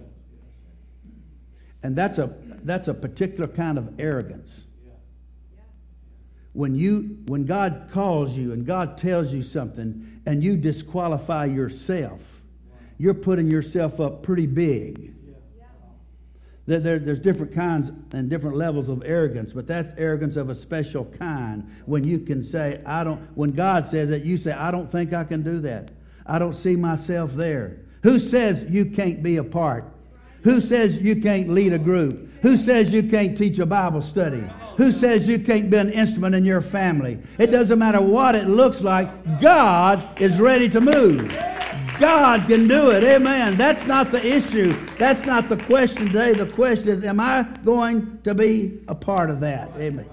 And 1.82 1.96
that's 1.96 2.18
a, 2.18 2.32
that's 2.62 2.86
a 2.86 2.94
particular 2.94 3.48
kind 3.48 3.76
of 3.76 3.98
arrogance 3.98 4.64
when 6.54 6.74
you 6.74 7.18
when 7.26 7.44
God 7.44 7.88
calls 7.92 8.36
you 8.36 8.52
and 8.52 8.64
God 8.64 8.96
tells 8.96 9.32
you 9.32 9.42
something 9.42 10.20
and 10.24 10.42
you 10.42 10.56
disqualify 10.56 11.44
yourself, 11.44 12.20
you're 12.96 13.12
putting 13.12 13.50
yourself 13.50 14.00
up 14.00 14.22
pretty 14.22 14.46
big. 14.46 15.14
There, 16.66 16.80
there, 16.80 16.98
there's 16.98 17.18
different 17.18 17.54
kinds 17.54 17.90
and 18.12 18.30
different 18.30 18.56
levels 18.56 18.88
of 18.88 19.02
arrogance, 19.04 19.52
but 19.52 19.66
that's 19.66 19.92
arrogance 19.98 20.36
of 20.36 20.48
a 20.48 20.54
special 20.54 21.04
kind. 21.04 21.70
When 21.84 22.04
you 22.04 22.20
can 22.20 22.42
say, 22.42 22.80
I 22.86 23.04
don't, 23.04 23.20
when 23.36 23.50
God 23.50 23.86
says 23.86 24.10
it, 24.10 24.22
you 24.22 24.38
say, 24.38 24.52
I 24.52 24.70
don't 24.70 24.90
think 24.90 25.12
I 25.12 25.24
can 25.24 25.42
do 25.42 25.60
that. 25.60 25.90
I 26.24 26.38
don't 26.38 26.54
see 26.54 26.74
myself 26.74 27.34
there. 27.34 27.80
Who 28.02 28.18
says 28.18 28.64
you 28.64 28.86
can't 28.86 29.22
be 29.22 29.36
a 29.36 29.44
part? 29.44 29.84
Who 30.42 30.60
says 30.60 30.96
you 30.96 31.20
can't 31.20 31.50
lead 31.50 31.74
a 31.74 31.78
group? 31.78 32.30
Who 32.44 32.58
says 32.58 32.92
you 32.92 33.02
can't 33.02 33.38
teach 33.38 33.58
a 33.58 33.64
Bible 33.64 34.02
study? 34.02 34.44
Who 34.76 34.92
says 34.92 35.26
you 35.26 35.38
can't 35.38 35.70
be 35.70 35.78
an 35.78 35.90
instrument 35.90 36.34
in 36.34 36.44
your 36.44 36.60
family? 36.60 37.18
It 37.38 37.46
doesn't 37.46 37.78
matter 37.78 38.02
what 38.02 38.36
it 38.36 38.48
looks 38.48 38.82
like. 38.82 39.40
God 39.40 40.20
is 40.20 40.38
ready 40.38 40.68
to 40.68 40.78
move. 40.82 41.26
God 41.98 42.46
can 42.46 42.68
do 42.68 42.90
it. 42.90 43.02
Amen. 43.02 43.56
That's 43.56 43.86
not 43.86 44.12
the 44.12 44.22
issue. 44.22 44.72
That's 44.98 45.24
not 45.24 45.48
the 45.48 45.56
question 45.56 46.08
today. 46.08 46.34
The 46.34 46.44
question 46.44 46.90
is, 46.90 47.02
am 47.02 47.18
I 47.18 47.44
going 47.64 48.20
to 48.24 48.34
be 48.34 48.78
a 48.88 48.94
part 48.94 49.30
of 49.30 49.40
that? 49.40 49.70
Amen. 49.78 50.04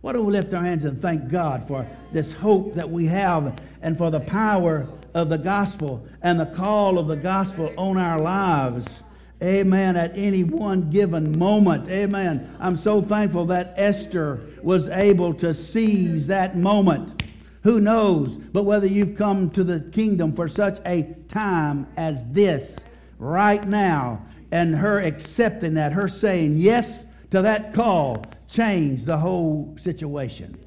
Why 0.00 0.14
don't 0.14 0.26
we 0.26 0.32
lift 0.32 0.52
our 0.54 0.64
hands 0.64 0.86
and 0.86 1.00
thank 1.00 1.28
God 1.28 1.68
for 1.68 1.88
this 2.12 2.32
hope 2.32 2.74
that 2.74 2.90
we 2.90 3.06
have 3.06 3.56
and 3.80 3.96
for 3.96 4.10
the 4.10 4.18
power 4.18 4.88
of 5.14 5.28
the 5.28 5.38
gospel 5.38 6.04
and 6.20 6.40
the 6.40 6.46
call 6.46 6.98
of 6.98 7.06
the 7.06 7.14
gospel 7.14 7.72
on 7.76 7.96
our 7.96 8.18
lives? 8.18 9.04
Amen. 9.42 9.96
At 9.96 10.18
any 10.18 10.42
one 10.42 10.90
given 10.90 11.38
moment. 11.38 11.88
Amen. 11.88 12.56
I'm 12.58 12.76
so 12.76 13.00
thankful 13.00 13.46
that 13.46 13.74
Esther 13.76 14.40
was 14.62 14.88
able 14.88 15.32
to 15.34 15.54
seize 15.54 16.26
that 16.26 16.56
moment. 16.56 17.22
Who 17.62 17.80
knows 17.80 18.36
but 18.36 18.64
whether 18.64 18.86
you've 18.86 19.16
come 19.16 19.50
to 19.50 19.62
the 19.62 19.80
kingdom 19.80 20.32
for 20.34 20.48
such 20.48 20.80
a 20.86 21.14
time 21.28 21.86
as 21.96 22.24
this 22.32 22.78
right 23.18 23.64
now 23.66 24.24
and 24.50 24.74
her 24.74 25.00
accepting 25.00 25.74
that, 25.74 25.92
her 25.92 26.08
saying 26.08 26.56
yes 26.56 27.04
to 27.30 27.42
that 27.42 27.74
call 27.74 28.24
changed 28.48 29.06
the 29.06 29.18
whole 29.18 29.76
situation. 29.78 30.58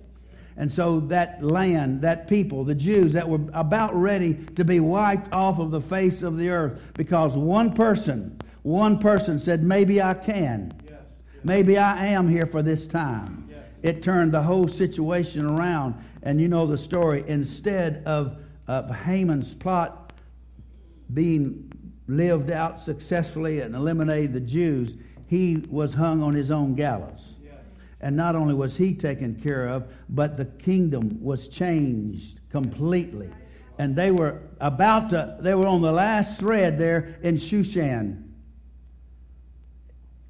And 0.58 0.72
so 0.72 1.00
that 1.02 1.44
land, 1.44 2.02
that 2.02 2.28
people, 2.28 2.64
the 2.64 2.76
Jews 2.76 3.14
that 3.14 3.28
were 3.28 3.40
about 3.54 3.96
ready 3.96 4.36
to 4.56 4.64
be 4.64 4.80
wiped 4.80 5.34
off 5.34 5.60
of 5.60 5.72
the 5.72 5.82
face 5.82 6.22
of 6.22 6.38
the 6.38 6.50
earth 6.50 6.80
because 6.94 7.36
one 7.36 7.74
person 7.74 8.38
one 8.64 9.00
person 9.00 9.40
said, 9.40 9.64
Maybe 9.64 10.02
I 10.02 10.14
can. 10.14 10.72
Maybe 11.44 11.78
I 11.78 12.08
am 12.08 12.28
here 12.28 12.46
for 12.46 12.62
this 12.62 12.86
time. 12.86 13.50
It 13.82 14.04
turned 14.04 14.32
the 14.32 14.44
whole 14.44 14.68
situation 14.68 15.46
around. 15.46 15.96
And 16.24 16.40
you 16.40 16.48
know 16.48 16.68
the 16.68 16.78
story. 16.78 17.24
Instead 17.28 18.04
of, 18.06 18.38
of 18.68 18.96
Haman's 18.96 19.56
plot 19.56 20.14
being 21.14 21.72
lived 22.08 22.52
out 22.52 22.80
successfully 22.80 23.62
and 23.62 23.76
eliminated 23.76 24.34
the 24.34 24.40
Jews, 24.40 24.98
he 25.26 25.66
was 25.70 25.94
hung 25.94 26.22
on 26.22 26.36
his 26.36 26.52
own 26.52 26.76
gallows. 26.76 27.34
And 28.02 28.16
not 28.16 28.36
only 28.36 28.54
was 28.54 28.78
he 28.78 28.94
taken 28.94 29.36
care 29.36 29.68
of, 29.68 29.92
but 30.10 30.38
the 30.38 30.46
kingdom 30.46 31.20
was 31.22 31.48
changed 31.48 32.40
completely. 32.50 33.30
And 33.78 33.96
they 33.96 34.12
were 34.12 34.42
about 34.60 35.10
to, 35.12 35.38
they 35.40 35.56
were 35.56 35.68
on 35.68 35.82
the 35.82 35.92
last 35.92 36.40
thread 36.40 36.78
there 36.78 37.18
in 37.24 37.36
Shushan 37.36 38.31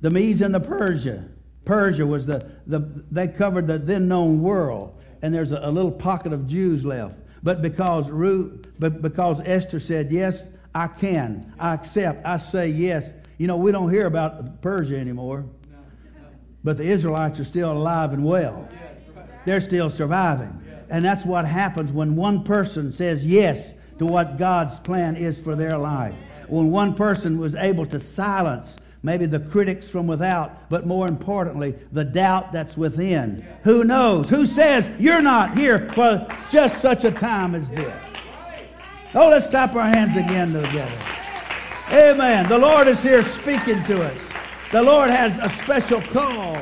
the 0.01 0.09
Medes 0.09 0.41
and 0.41 0.53
the 0.53 0.59
Persia. 0.59 1.25
Persia 1.63 2.05
was 2.05 2.25
the, 2.25 2.51
the 2.67 2.79
they 3.11 3.27
covered 3.27 3.67
the 3.67 3.77
then 3.77 4.07
known 4.07 4.41
world, 4.41 4.99
and 5.21 5.33
there's 5.33 5.51
a, 5.51 5.59
a 5.63 5.71
little 5.71 5.91
pocket 5.91 6.33
of 6.33 6.47
Jews 6.47 6.83
left. 6.83 7.15
But 7.43 7.61
because 7.61 8.09
Ruth, 8.09 8.67
but 8.79 9.01
because 9.01 9.41
Esther 9.45 9.79
said, 9.79 10.11
Yes, 10.11 10.45
I 10.73 10.87
can, 10.87 11.53
I 11.59 11.73
accept, 11.73 12.25
I 12.25 12.37
say 12.37 12.67
yes. 12.67 13.13
You 13.37 13.47
know, 13.47 13.57
we 13.57 13.71
don't 13.71 13.91
hear 13.91 14.05
about 14.05 14.61
Persia 14.61 14.97
anymore, 14.97 15.45
but 16.63 16.77
the 16.77 16.83
Israelites 16.83 17.39
are 17.39 17.43
still 17.43 17.71
alive 17.71 18.13
and 18.13 18.23
well. 18.23 18.67
They're 19.45 19.61
still 19.61 19.89
surviving. 19.89 20.61
And 20.89 21.03
that's 21.05 21.25
what 21.25 21.45
happens 21.45 21.91
when 21.91 22.15
one 22.15 22.43
person 22.43 22.91
says 22.91 23.25
yes 23.25 23.73
to 23.97 24.05
what 24.05 24.37
God's 24.37 24.79
plan 24.79 25.15
is 25.15 25.39
for 25.39 25.55
their 25.55 25.77
life. 25.77 26.13
When 26.47 26.69
one 26.69 26.95
person 26.95 27.39
was 27.39 27.55
able 27.55 27.85
to 27.87 27.99
silence 27.99 28.75
maybe 29.03 29.25
the 29.25 29.39
critics 29.39 29.89
from 29.89 30.07
without, 30.07 30.69
but 30.69 30.85
more 30.85 31.07
importantly, 31.07 31.75
the 31.91 32.03
doubt 32.03 32.51
that's 32.51 32.77
within. 32.77 33.45
Who 33.63 33.83
knows? 33.83 34.29
Who 34.29 34.45
says 34.45 34.87
you're 34.99 35.21
not 35.21 35.57
here 35.57 35.89
for 35.89 36.27
just 36.51 36.81
such 36.81 37.03
a 37.03 37.11
time 37.11 37.55
as 37.55 37.69
this? 37.69 37.93
Oh, 39.13 39.29
let's 39.29 39.47
clap 39.47 39.75
our 39.75 39.87
hands 39.87 40.15
again 40.15 40.53
together. 40.53 40.97
Amen. 41.91 42.47
The 42.47 42.57
Lord 42.57 42.87
is 42.87 43.01
here 43.01 43.23
speaking 43.23 43.83
to 43.83 44.03
us. 44.03 44.17
The 44.71 44.81
Lord 44.81 45.09
has 45.09 45.37
a 45.39 45.49
special 45.57 46.01
call. 46.01 46.57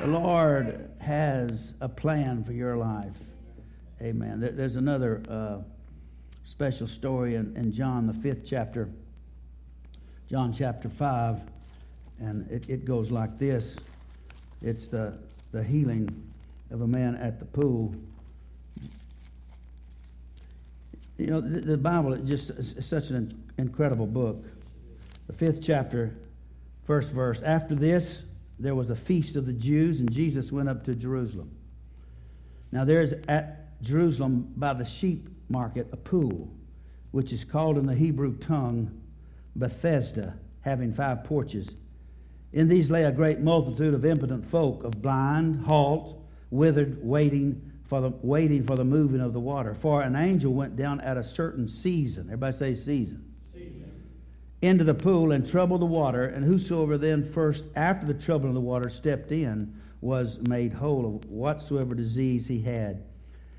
The 0.00 0.06
Lord 0.06 0.88
has 1.00 1.74
a 1.82 1.88
plan 1.88 2.44
for 2.44 2.52
your 2.52 2.76
life. 2.78 3.12
Amen. 4.00 4.40
There's 4.40 4.76
another 4.76 5.22
uh, 5.28 5.58
special 6.44 6.86
story 6.86 7.34
in, 7.34 7.54
in 7.56 7.72
John, 7.72 8.06
the 8.06 8.14
fifth 8.14 8.46
chapter. 8.46 8.88
John 10.30 10.52
chapter 10.52 10.88
5, 10.88 11.40
and 12.20 12.48
it, 12.48 12.70
it 12.70 12.84
goes 12.84 13.10
like 13.10 13.36
this 13.36 13.76
it's 14.62 14.86
the, 14.86 15.18
the 15.50 15.60
healing 15.60 16.08
of 16.70 16.82
a 16.82 16.86
man 16.86 17.16
at 17.16 17.40
the 17.40 17.46
pool. 17.46 17.92
You 21.18 21.26
know, 21.26 21.40
the, 21.40 21.76
Bible 21.76 22.12
is 22.12 22.28
just 22.28 22.50
is 22.50 22.86
such 22.86 23.10
an 23.10 23.42
incredible 23.58 24.06
book. 24.06 24.44
The 25.26 25.32
fifth 25.32 25.62
chapter, 25.64 26.14
first 26.84 27.10
verse. 27.10 27.42
After 27.42 27.74
this, 27.74 28.22
there 28.60 28.76
was 28.76 28.90
a 28.90 28.96
feast 28.96 29.34
of 29.34 29.46
the 29.46 29.52
Jews, 29.52 29.98
and 29.98 30.12
Jesus 30.12 30.52
went 30.52 30.68
up 30.68 30.84
to 30.84 30.94
Jerusalem. 30.94 31.50
Now, 32.70 32.84
there's 32.84 33.14
at 33.26 33.82
Jerusalem 33.82 34.52
by 34.56 34.74
the 34.74 34.84
sheep 34.84 35.28
market 35.48 35.88
a 35.90 35.96
pool, 35.96 36.48
which 37.10 37.32
is 37.32 37.42
called 37.42 37.78
in 37.78 37.86
the 37.86 37.96
Hebrew 37.96 38.36
tongue 38.36 38.99
Bethesda, 39.56 40.34
having 40.62 40.92
five 40.92 41.24
porches. 41.24 41.74
In 42.52 42.68
these 42.68 42.90
lay 42.90 43.04
a 43.04 43.12
great 43.12 43.40
multitude 43.40 43.94
of 43.94 44.04
impotent 44.04 44.44
folk, 44.44 44.84
of 44.84 45.00
blind, 45.00 45.64
halt, 45.64 46.20
withered, 46.50 46.98
waiting 47.02 47.70
for 47.84 48.00
the, 48.00 48.12
waiting 48.22 48.64
for 48.64 48.76
the 48.76 48.84
moving 48.84 49.20
of 49.20 49.32
the 49.32 49.40
water. 49.40 49.74
For 49.74 50.02
an 50.02 50.16
angel 50.16 50.52
went 50.52 50.76
down 50.76 51.00
at 51.00 51.16
a 51.16 51.24
certain 51.24 51.68
season. 51.68 52.24
Everybody 52.26 52.56
say 52.56 52.74
season. 52.74 53.24
season. 53.52 53.90
Into 54.62 54.84
the 54.84 54.94
pool 54.94 55.32
and 55.32 55.48
troubled 55.48 55.80
the 55.80 55.86
water, 55.86 56.24
and 56.26 56.44
whosoever 56.44 56.98
then 56.98 57.24
first, 57.24 57.64
after 57.76 58.06
the 58.06 58.14
troubling 58.14 58.50
of 58.50 58.54
the 58.54 58.60
water, 58.60 58.88
stepped 58.88 59.32
in, 59.32 59.74
was 60.00 60.40
made 60.48 60.72
whole 60.72 61.06
of 61.06 61.30
whatsoever 61.30 61.94
disease 61.94 62.46
he 62.46 62.60
had. 62.60 63.04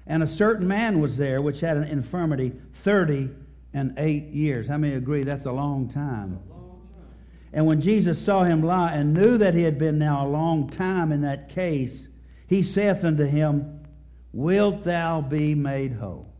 And 0.07 0.24
a 0.24 0.27
certain 0.27 0.67
man 0.67 1.00
was 1.00 1.17
there 1.17 1.41
which 1.41 1.60
had 1.60 1.77
an 1.77 1.83
infirmity 1.83 2.53
thirty 2.74 3.29
and 3.73 3.93
eight 3.97 4.29
years. 4.29 4.67
How 4.67 4.77
many 4.77 4.95
agree 4.95 5.23
that's 5.23 5.45
a 5.45 5.51
long 5.51 5.89
time? 5.89 6.39
And 7.53 7.65
when 7.65 7.81
Jesus 7.81 8.19
saw 8.19 8.43
him 8.43 8.63
lie 8.63 8.93
and 8.93 9.13
knew 9.13 9.37
that 9.37 9.53
he 9.53 9.63
had 9.63 9.77
been 9.77 9.97
now 9.97 10.25
a 10.25 10.29
long 10.29 10.69
time 10.69 11.11
in 11.11 11.21
that 11.21 11.49
case, 11.49 12.07
he 12.47 12.63
saith 12.63 13.03
unto 13.03 13.25
him, 13.25 13.81
Wilt 14.33 14.83
thou 14.83 15.21
be 15.21 15.53
made 15.53 15.93
whole? 15.93 16.33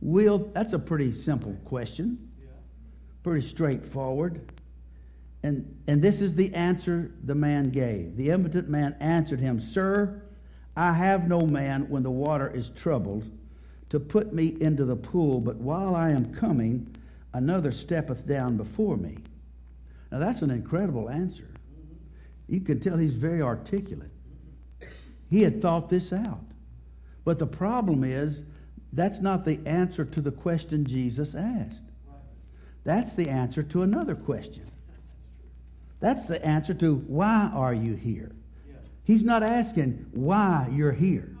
Will 0.00 0.50
that's 0.52 0.72
a 0.72 0.78
pretty 0.78 1.12
simple 1.12 1.56
question. 1.64 2.30
Pretty 3.22 3.46
straightforward. 3.46 4.52
And, 5.44 5.80
and 5.86 6.02
this 6.02 6.20
is 6.20 6.34
the 6.34 6.52
answer 6.54 7.12
the 7.24 7.34
man 7.36 7.70
gave. 7.70 8.16
The 8.16 8.30
impotent 8.30 8.68
man 8.68 8.96
answered 8.98 9.40
him, 9.40 9.60
Sir, 9.60 10.22
I 10.76 10.92
have 10.92 11.28
no 11.28 11.40
man 11.40 11.88
when 11.88 12.02
the 12.02 12.10
water 12.10 12.50
is 12.52 12.70
troubled 12.70 13.30
to 13.92 14.00
put 14.00 14.32
me 14.32 14.56
into 14.58 14.86
the 14.86 14.96
pool, 14.96 15.38
but 15.38 15.56
while 15.56 15.94
I 15.94 16.12
am 16.12 16.34
coming, 16.34 16.96
another 17.34 17.70
steppeth 17.70 18.26
down 18.26 18.56
before 18.56 18.96
me. 18.96 19.18
Now, 20.10 20.18
that's 20.18 20.40
an 20.40 20.50
incredible 20.50 21.10
answer. 21.10 21.50
You 22.48 22.62
can 22.62 22.80
tell 22.80 22.96
he's 22.96 23.16
very 23.16 23.42
articulate. 23.42 24.08
He 25.28 25.42
had 25.42 25.60
thought 25.60 25.90
this 25.90 26.10
out. 26.10 26.40
But 27.26 27.38
the 27.38 27.46
problem 27.46 28.02
is, 28.02 28.44
that's 28.94 29.20
not 29.20 29.44
the 29.44 29.60
answer 29.66 30.06
to 30.06 30.22
the 30.22 30.32
question 30.32 30.86
Jesus 30.86 31.34
asked. 31.34 31.84
That's 32.84 33.12
the 33.12 33.28
answer 33.28 33.62
to 33.62 33.82
another 33.82 34.14
question. 34.14 34.70
That's 36.00 36.24
the 36.24 36.42
answer 36.42 36.72
to 36.72 36.94
why 36.94 37.50
are 37.52 37.74
you 37.74 37.96
here? 37.96 38.32
He's 39.04 39.22
not 39.22 39.42
asking 39.42 40.06
why 40.12 40.70
you're 40.72 40.92
here. 40.92 41.36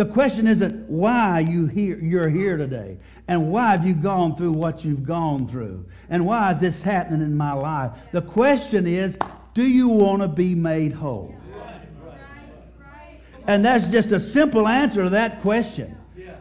The 0.00 0.06
question 0.06 0.46
isn't 0.46 0.88
why 0.88 1.40
you 1.40 1.66
here, 1.66 1.98
you're 1.98 2.30
here 2.30 2.56
today 2.56 2.96
and 3.28 3.52
why 3.52 3.72
have 3.72 3.86
you 3.86 3.92
gone 3.92 4.34
through 4.34 4.52
what 4.52 4.82
you've 4.82 5.04
gone 5.04 5.46
through 5.46 5.84
and 6.08 6.24
why 6.24 6.52
is 6.52 6.58
this 6.58 6.80
happening 6.80 7.20
in 7.20 7.36
my 7.36 7.52
life. 7.52 7.90
The 8.10 8.22
question 8.22 8.86
is, 8.86 9.14
do 9.52 9.62
you 9.62 9.88
want 9.88 10.22
to 10.22 10.28
be 10.28 10.54
made 10.54 10.94
whole? 10.94 11.36
And 13.46 13.62
that's 13.62 13.88
just 13.88 14.10
a 14.10 14.18
simple 14.18 14.66
answer 14.66 15.02
to 15.02 15.10
that 15.10 15.42
question. 15.42 15.94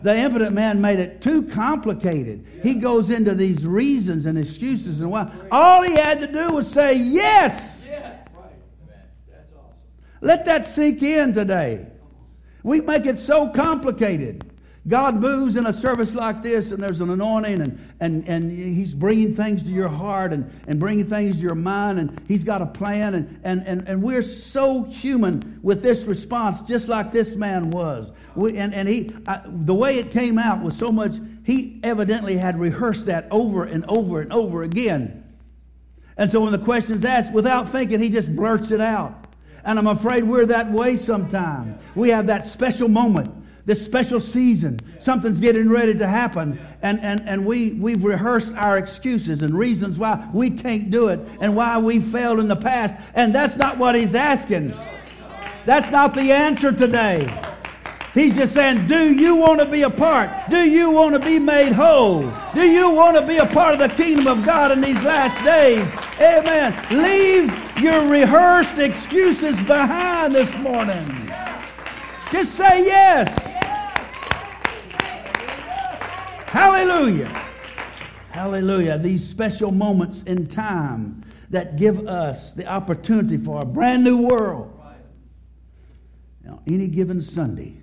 The 0.03 0.15
impotent 0.15 0.53
man 0.53 0.79
made 0.79 0.99
it 0.99 1.21
too 1.21 1.43
complicated. 1.43 2.45
He 2.63 2.75
goes 2.75 3.09
into 3.09 3.35
these 3.35 3.65
reasons 3.65 4.25
and 4.25 4.37
excuses 4.37 5.01
and 5.01 5.11
why. 5.11 5.29
All 5.51 5.83
he 5.83 5.95
had 5.95 6.21
to 6.21 6.27
do 6.27 6.55
was 6.55 6.71
say 6.71 6.93
yes. 6.93 7.83
Let 10.21 10.45
that 10.45 10.65
sink 10.65 11.03
in 11.03 11.33
today. 11.33 11.87
We 12.63 12.81
make 12.81 13.05
it 13.05 13.17
so 13.19 13.49
complicated. 13.49 14.49
God 14.87 15.15
moves 15.15 15.55
in 15.55 15.67
a 15.67 15.73
service 15.73 16.15
like 16.15 16.41
this, 16.41 16.71
and 16.71 16.81
there's 16.81 17.01
an 17.01 17.09
anointing, 17.09 17.61
and, 17.61 17.89
and, 17.99 18.27
and 18.27 18.51
He's 18.51 18.93
bringing 18.93 19.35
things 19.35 19.61
to 19.63 19.69
your 19.69 19.89
heart 19.89 20.33
and, 20.33 20.49
and 20.67 20.79
bringing 20.79 21.05
things 21.05 21.35
to 21.35 21.41
your 21.41 21.55
mind, 21.55 21.99
and 21.99 22.21
He's 22.27 22.43
got 22.43 22.61
a 22.61 22.65
plan. 22.65 23.13
And, 23.13 23.39
and, 23.43 23.67
and, 23.67 23.87
and 23.87 24.01
we're 24.01 24.23
so 24.23 24.83
human 24.83 25.59
with 25.61 25.81
this 25.81 26.05
response, 26.05 26.61
just 26.61 26.87
like 26.87 27.11
this 27.11 27.35
man 27.35 27.71
was. 27.71 28.09
We, 28.35 28.57
and 28.57 28.73
and 28.73 28.87
he, 28.87 29.11
I, 29.27 29.41
the 29.45 29.75
way 29.75 29.99
it 29.99 30.11
came 30.11 30.39
out 30.39 30.63
was 30.63 30.77
so 30.77 30.89
much, 30.89 31.17
he 31.45 31.79
evidently 31.83 32.37
had 32.37 32.59
rehearsed 32.59 33.07
that 33.07 33.27
over 33.31 33.65
and 33.65 33.85
over 33.87 34.21
and 34.21 34.31
over 34.31 34.63
again. 34.63 35.23
And 36.17 36.31
so 36.31 36.41
when 36.41 36.51
the 36.51 36.59
question's 36.59 37.05
asked, 37.05 37.33
without 37.33 37.69
thinking, 37.69 37.99
he 37.99 38.09
just 38.09 38.33
blurts 38.35 38.71
it 38.71 38.81
out. 38.81 39.18
And 39.69 39.77
I'm 39.77 39.85
afraid 39.85 40.23
we're 40.23 40.47
that 40.47 40.71
way 40.71 40.97
sometimes. 40.97 41.79
We 41.93 42.09
have 42.09 42.25
that 42.25 42.47
special 42.47 42.87
moment, 42.87 43.31
this 43.67 43.85
special 43.85 44.19
season. 44.19 44.79
Something's 44.99 45.39
getting 45.39 45.69
ready 45.69 45.93
to 45.93 46.07
happen. 46.07 46.59
And, 46.81 46.99
and, 47.01 47.21
and 47.29 47.45
we, 47.45 47.73
we've 47.73 48.03
rehearsed 48.03 48.51
our 48.55 48.79
excuses 48.79 49.43
and 49.43 49.55
reasons 49.55 49.99
why 49.99 50.27
we 50.33 50.49
can't 50.49 50.89
do 50.89 51.09
it 51.09 51.19
and 51.39 51.55
why 51.55 51.77
we 51.77 51.99
failed 51.99 52.39
in 52.39 52.47
the 52.47 52.55
past. 52.55 52.95
And 53.13 53.35
that's 53.35 53.57
not 53.57 53.77
what 53.77 53.93
he's 53.93 54.15
asking. 54.15 54.73
That's 55.67 55.91
not 55.91 56.15
the 56.15 56.31
answer 56.31 56.71
today. 56.71 57.31
He's 58.15 58.35
just 58.35 58.55
saying, 58.55 58.87
Do 58.87 59.13
you 59.13 59.35
want 59.35 59.59
to 59.59 59.67
be 59.67 59.83
a 59.83 59.89
part? 59.91 60.31
Do 60.49 60.67
you 60.67 60.89
want 60.89 61.13
to 61.13 61.19
be 61.19 61.37
made 61.37 61.73
whole? 61.73 62.21
Do 62.55 62.67
you 62.67 62.89
want 62.89 63.17
to 63.17 63.21
be 63.21 63.37
a 63.37 63.45
part 63.45 63.73
of 63.73 63.79
the 63.87 63.95
kingdom 63.95 64.25
of 64.25 64.43
God 64.43 64.71
in 64.71 64.81
these 64.81 64.99
last 65.03 65.37
days? 65.45 65.87
Amen. 66.19 66.73
Leave 66.89 67.68
your 67.81 68.07
rehearsed 68.07 68.77
excuses 68.77 69.55
behind 69.63 70.35
this 70.35 70.55
morning. 70.57 71.31
Just 72.31 72.55
say 72.55 72.85
yes. 72.85 73.27
Hallelujah. 76.47 77.27
Hallelujah. 78.31 78.97
These 78.97 79.27
special 79.27 79.71
moments 79.71 80.23
in 80.23 80.47
time 80.47 81.23
that 81.49 81.77
give 81.77 82.07
us 82.07 82.53
the 82.53 82.65
opportunity 82.65 83.37
for 83.37 83.61
a 83.61 83.65
brand 83.65 84.03
new 84.03 84.27
world. 84.27 84.75
Now, 86.43 86.61
any 86.67 86.87
given 86.87 87.21
Sunday, 87.21 87.77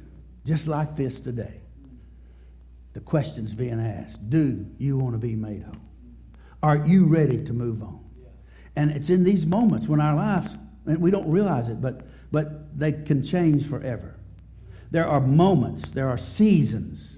just 0.44 0.66
like 0.66 0.96
this 0.96 1.20
today, 1.20 1.60
the 2.92 3.00
question's 3.00 3.54
being 3.54 3.80
asked 3.80 4.28
Do 4.30 4.66
you 4.78 4.96
want 4.96 5.14
to 5.14 5.18
be 5.18 5.36
made 5.36 5.62
whole? 5.62 5.76
Are 6.62 6.86
you 6.86 7.04
ready 7.04 7.44
to 7.44 7.52
move 7.52 7.82
on? 7.82 8.05
And 8.76 8.90
it's 8.90 9.10
in 9.10 9.24
these 9.24 9.46
moments 9.46 9.88
when 9.88 10.00
our 10.00 10.14
lives, 10.14 10.54
and 10.84 11.00
we 11.00 11.10
don't 11.10 11.28
realize 11.28 11.68
it, 11.68 11.80
but, 11.80 12.02
but 12.30 12.78
they 12.78 12.92
can 12.92 13.22
change 13.22 13.66
forever. 13.66 14.14
There 14.90 15.08
are 15.08 15.20
moments, 15.20 15.90
there 15.90 16.08
are 16.08 16.18
seasons. 16.18 17.16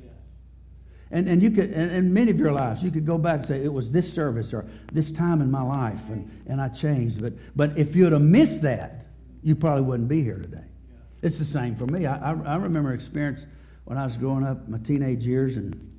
And, 1.10 1.28
and 1.28 1.42
you 1.42 1.50
could, 1.50 1.70
and, 1.70 2.12
many 2.12 2.30
of 2.30 2.38
your 2.38 2.52
lives, 2.52 2.82
you 2.82 2.90
could 2.90 3.06
go 3.06 3.18
back 3.18 3.38
and 3.38 3.46
say, 3.46 3.64
it 3.64 3.72
was 3.72 3.90
this 3.90 4.12
service 4.12 4.52
or 4.52 4.66
this 4.92 5.10
time 5.10 5.40
in 5.40 5.50
my 5.50 5.62
life, 5.62 6.08
and, 6.10 6.30
and 6.46 6.60
I 6.60 6.68
changed. 6.68 7.20
But, 7.20 7.32
but 7.56 7.78
if 7.78 7.96
you'd 7.96 8.12
have 8.12 8.22
missed 8.22 8.62
that, 8.62 9.06
you 9.42 9.54
probably 9.54 9.82
wouldn't 9.82 10.08
be 10.08 10.22
here 10.22 10.38
today. 10.38 10.64
It's 11.22 11.38
the 11.38 11.44
same 11.44 11.74
for 11.74 11.86
me. 11.86 12.06
I, 12.06 12.32
I, 12.32 12.54
I 12.54 12.56
remember 12.56 12.92
experience 12.92 13.46
when 13.84 13.96
I 13.96 14.04
was 14.04 14.16
growing 14.16 14.44
up, 14.44 14.68
my 14.68 14.78
teenage 14.78 15.24
years, 15.24 15.56
and 15.56 15.98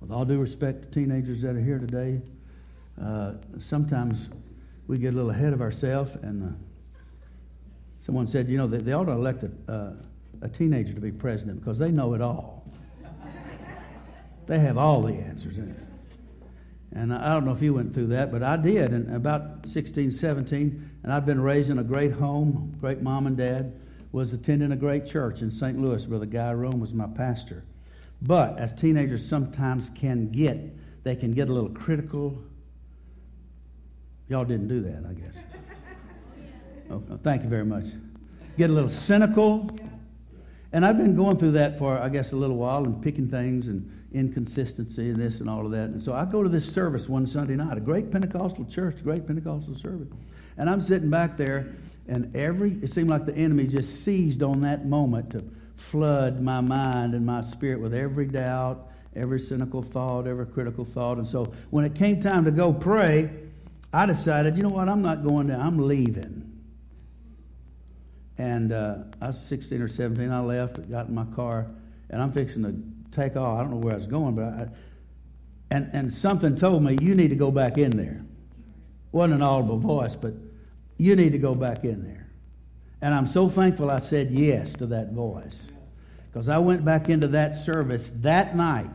with 0.00 0.10
all 0.10 0.24
due 0.24 0.38
respect 0.38 0.82
to 0.82 0.88
teenagers 1.00 1.42
that 1.42 1.54
are 1.54 1.60
here 1.60 1.78
today, 1.78 2.22
uh, 3.02 3.32
sometimes 3.58 4.28
we 4.86 4.98
get 4.98 5.14
a 5.14 5.16
little 5.16 5.30
ahead 5.30 5.52
of 5.52 5.60
ourselves. 5.60 6.16
And 6.22 6.42
uh, 6.42 6.56
someone 8.04 8.26
said, 8.26 8.48
you 8.48 8.58
know, 8.58 8.66
they, 8.66 8.78
they 8.78 8.92
ought 8.92 9.04
to 9.04 9.12
elect 9.12 9.44
a, 9.44 9.72
uh, 9.72 9.92
a 10.42 10.48
teenager 10.48 10.94
to 10.94 11.00
be 11.00 11.12
president 11.12 11.60
because 11.60 11.78
they 11.78 11.90
know 11.90 12.14
it 12.14 12.20
all. 12.20 12.64
they 14.46 14.58
have 14.58 14.78
all 14.78 15.02
the 15.02 15.14
answers 15.14 15.58
in 15.58 15.70
it. 15.70 15.90
And 16.92 17.14
I 17.14 17.34
don't 17.34 17.44
know 17.44 17.52
if 17.52 17.62
you 17.62 17.72
went 17.72 17.94
through 17.94 18.08
that, 18.08 18.32
but 18.32 18.42
I 18.42 18.56
did. 18.56 18.90
And 18.90 19.14
about 19.14 19.68
16, 19.68 20.10
17, 20.10 20.90
and 21.04 21.12
I'd 21.12 21.24
been 21.24 21.40
raised 21.40 21.70
in 21.70 21.78
a 21.78 21.84
great 21.84 22.12
home, 22.12 22.76
great 22.80 23.00
mom 23.00 23.28
and 23.28 23.36
dad, 23.36 23.80
was 24.12 24.32
attending 24.32 24.72
a 24.72 24.76
great 24.76 25.06
church 25.06 25.40
in 25.40 25.52
St. 25.52 25.80
Louis. 25.80 26.04
Brother 26.04 26.26
Guy 26.26 26.52
Rome 26.52 26.80
was 26.80 26.92
my 26.92 27.06
pastor. 27.06 27.64
But 28.22 28.58
as 28.58 28.72
teenagers 28.72 29.26
sometimes 29.26 29.90
can 29.94 30.30
get, 30.30 31.04
they 31.04 31.14
can 31.14 31.32
get 31.32 31.48
a 31.48 31.52
little 31.52 31.70
critical. 31.70 32.36
Y'all 34.30 34.44
didn't 34.44 34.68
do 34.68 34.80
that, 34.80 35.04
I 35.08 35.12
guess. 35.12 35.34
Oh, 36.88 37.02
thank 37.24 37.42
you 37.42 37.48
very 37.48 37.64
much. 37.64 37.86
Get 38.56 38.70
a 38.70 38.72
little 38.72 38.88
cynical. 38.88 39.68
And 40.72 40.86
I've 40.86 40.96
been 40.96 41.16
going 41.16 41.36
through 41.36 41.50
that 41.52 41.76
for, 41.76 41.98
I 41.98 42.08
guess, 42.08 42.30
a 42.30 42.36
little 42.36 42.54
while 42.54 42.84
and 42.84 43.02
picking 43.02 43.28
things 43.28 43.66
and 43.66 43.90
inconsistency 44.12 45.10
and 45.10 45.20
this 45.20 45.40
and 45.40 45.50
all 45.50 45.66
of 45.66 45.72
that. 45.72 45.88
And 45.88 46.00
so 46.00 46.12
I 46.12 46.24
go 46.26 46.44
to 46.44 46.48
this 46.48 46.72
service 46.72 47.08
one 47.08 47.26
Sunday 47.26 47.56
night, 47.56 47.76
a 47.76 47.80
great 47.80 48.12
Pentecostal 48.12 48.66
church, 48.66 49.00
a 49.00 49.02
great 49.02 49.26
Pentecostal 49.26 49.74
service. 49.74 50.06
And 50.56 50.70
I'm 50.70 50.80
sitting 50.80 51.10
back 51.10 51.36
there, 51.36 51.74
and 52.06 52.34
every, 52.36 52.78
it 52.82 52.92
seemed 52.92 53.10
like 53.10 53.26
the 53.26 53.34
enemy 53.34 53.66
just 53.66 54.04
seized 54.04 54.44
on 54.44 54.60
that 54.60 54.86
moment 54.86 55.30
to 55.30 55.42
flood 55.74 56.40
my 56.40 56.60
mind 56.60 57.14
and 57.14 57.26
my 57.26 57.40
spirit 57.40 57.80
with 57.80 57.94
every 57.94 58.26
doubt, 58.26 58.90
every 59.16 59.40
cynical 59.40 59.82
thought, 59.82 60.28
every 60.28 60.46
critical 60.46 60.84
thought. 60.84 61.18
And 61.18 61.26
so 61.26 61.52
when 61.70 61.84
it 61.84 61.96
came 61.96 62.20
time 62.20 62.44
to 62.44 62.52
go 62.52 62.72
pray, 62.72 63.28
I 63.92 64.06
decided, 64.06 64.56
you 64.56 64.62
know 64.62 64.68
what, 64.68 64.88
I'm 64.88 65.02
not 65.02 65.24
going 65.24 65.48
there, 65.48 65.58
I'm 65.58 65.78
leaving. 65.78 66.46
And 68.38 68.72
uh, 68.72 68.98
I 69.20 69.28
was 69.28 69.38
16 69.38 69.82
or 69.82 69.88
17. 69.88 70.30
I 70.30 70.40
left, 70.40 70.90
got 70.90 71.08
in 71.08 71.14
my 71.14 71.26
car, 71.36 71.66
and 72.08 72.22
I'm 72.22 72.32
fixing 72.32 72.62
to 72.62 72.74
take 73.14 73.36
off. 73.36 73.58
I 73.58 73.62
don't 73.62 73.72
know 73.72 73.76
where 73.76 73.92
I 73.92 73.96
was 73.96 74.06
going, 74.06 74.34
but 74.34 74.44
I, 74.44 74.68
and, 75.70 75.90
and 75.92 76.12
something 76.12 76.56
told 76.56 76.82
me, 76.82 76.96
you 77.02 77.14
need 77.14 77.28
to 77.28 77.36
go 77.36 77.50
back 77.50 77.76
in 77.76 77.90
there. 77.90 78.24
Wasn't 79.12 79.34
an 79.34 79.42
audible 79.42 79.78
voice, 79.78 80.16
but 80.16 80.32
you 80.96 81.16
need 81.16 81.32
to 81.32 81.38
go 81.38 81.54
back 81.54 81.84
in 81.84 82.02
there. 82.02 82.28
And 83.02 83.14
I'm 83.14 83.26
so 83.26 83.48
thankful 83.48 83.90
I 83.90 83.98
said 83.98 84.30
yes 84.30 84.72
to 84.74 84.86
that 84.86 85.12
voice. 85.12 85.68
Because 86.32 86.48
I 86.48 86.58
went 86.58 86.84
back 86.84 87.08
into 87.08 87.28
that 87.28 87.56
service 87.56 88.12
that 88.16 88.56
night, 88.56 88.90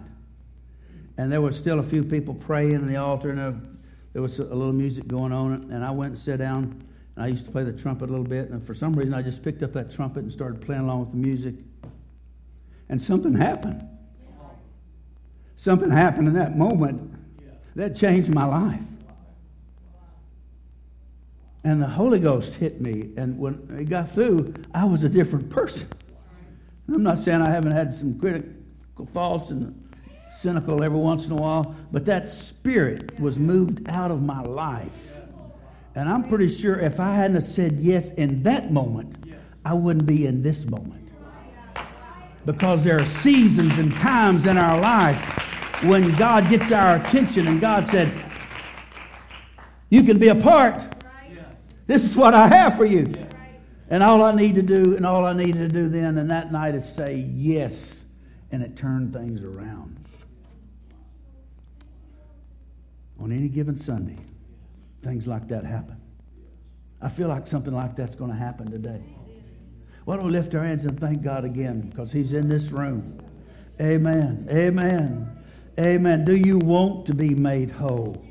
and 1.17 1.31
there 1.31 1.41
was 1.41 1.58
still 1.58 1.79
a 1.79 1.84
few 1.84 2.03
people 2.03 2.34
praying 2.34 2.73
in 2.73 2.88
the 2.88 2.95
altar, 2.95 3.29
and 3.29 3.75
there 4.15 4.21
was 4.21 4.39
a 4.39 4.43
little 4.43 4.71
music 4.71 5.10
going 5.10 5.34
on, 5.34 5.69
and 5.73 5.84
I 5.84 5.91
went 5.91 6.12
and 6.12 6.17
sat 6.17 6.39
down, 6.39 6.82
and 7.17 7.25
I 7.25 7.28
used 7.28 7.47
to 7.47 7.51
play 7.51 7.65
the 7.65 7.73
trumpet 7.73 8.08
a 8.08 8.12
little 8.12 8.25
bit, 8.25 8.49
and 8.49 8.65
for 8.65 8.73
some 8.73 8.93
reason 8.93 9.13
I 9.13 9.21
just 9.21 9.43
picked 9.43 9.62
up 9.62 9.73
that 9.73 9.93
trumpet 9.93 10.23
and 10.23 10.32
started 10.32 10.62
playing 10.62 10.84
along 10.84 11.01
with 11.01 11.12
the 11.12 11.17
music. 11.17 11.56
And 12.88 13.01
something 13.01 13.34
happened. 13.34 13.86
Something 15.58 15.91
happened 15.91 16.30
in 16.30 16.34
that 16.36 16.58
moment 16.58 17.13
that 17.75 17.93
changed 17.97 18.34
my 18.34 18.45
life. 18.45 18.80
And 21.65 21.82
the 21.82 21.88
Holy 21.88 22.19
Ghost 22.19 22.54
hit 22.54 22.80
me, 22.80 23.10
and 23.17 23.38
when 23.38 23.67
it 23.78 23.89
got 23.89 24.12
through, 24.12 24.54
I 24.73 24.86
was 24.86 25.04
a 25.04 25.10
different 25.10 25.49
person. 25.49 25.89
I'm 26.88 27.04
not 27.04 27.19
saying 27.19 27.41
I 27.41 27.49
haven't 27.49 27.73
had 27.73 27.93
some 27.93 28.17
critical 28.17 29.08
thoughts 29.12 29.49
and 29.49 29.85
cynical 30.36 30.84
every 30.84 31.00
once 31.00 31.26
in 31.26 31.32
a 31.32 31.36
while, 31.36 31.76
but 31.91 32.06
that 32.06 32.28
spirit 32.28 33.19
was 33.19 33.39
moved 33.39 33.88
out 33.89 34.12
of 34.12 34.21
my 34.21 34.41
life. 34.41 35.15
And 35.95 36.10
I'm 36.10 36.28
pretty 36.28 36.50
sure 36.50 36.78
if 36.78 37.00
I 37.00 37.15
hadn't 37.15 37.41
said 37.41 37.80
yes 37.80 38.12
in 38.12 38.43
that 38.43 38.71
moment, 38.71 39.15
I 39.63 39.74
wouldn't 39.74 40.06
be 40.06 40.28
in 40.28 40.43
this 40.43 40.65
moment. 40.65 41.10
Because 42.45 42.84
there 42.84 43.00
are 43.00 43.06
seasons 43.06 43.78
and 43.80 43.91
times 43.95 44.45
in 44.45 44.58
our 44.58 44.80
life 44.80 45.17
when 45.84 46.13
God 46.15 46.50
gets 46.50 46.71
our 46.71 46.98
attention 46.98 47.48
and 47.48 47.60
God 47.60 47.88
said, 47.88 48.12
You 49.89 50.04
can 50.04 50.19
be 50.19 50.28
a 50.28 50.36
part. 50.36 50.95
This 51.88 52.04
is 52.04 52.15
what 52.15 52.34
I 52.34 52.48
have 52.48 52.78
for 52.78 52.86
you. 52.86 53.12
And 53.89 54.04
all 54.04 54.21
I 54.24 54.34
need 54.34 54.56
to 54.56 54.62
do, 54.62 54.95
and 54.95 55.06
all 55.06 55.26
I 55.26 55.34
needed 55.34 55.60
to 55.60 55.67
do 55.67 55.89
then 55.89 56.17
and 56.17 56.30
that 56.32 56.52
night 56.52 56.76
is 56.76 56.88
say 56.88 57.28
yes, 57.34 58.02
and 58.52 58.63
it 58.63 58.76
turned 58.76 59.13
things 59.13 59.43
around. 59.43 59.94
On 63.19 63.32
any 63.32 63.47
given 63.47 63.78
Sunday, 63.78 64.17
things 65.04 65.28
like 65.28 65.47
that 65.47 65.63
happen. 65.63 65.97
I 67.01 67.08
feel 67.08 67.28
like 67.28 67.47
something 67.47 67.73
like 67.73 67.95
that's 67.95 68.15
going 68.15 68.32
to 68.32 68.38
happen 68.38 68.71
today. 68.71 69.01
Why 70.06 70.15
don't 70.15 70.25
we 70.25 70.32
lift 70.32 70.54
our 70.56 70.63
hands 70.63 70.86
and 70.86 70.99
thank 70.99 71.23
God 71.23 71.45
again 71.45 71.82
because 71.82 72.12
He's 72.12 72.34
in 72.34 72.47
this 72.47 72.71
room? 72.71 73.19
Amen. 73.82 74.47
Amen. 74.49 75.36
Amen. 75.80 76.25
Do 76.25 76.36
you 76.36 76.58
want 76.60 77.06
to 77.08 77.13
be 77.13 77.30
made 77.30 77.71
whole? 77.71 78.23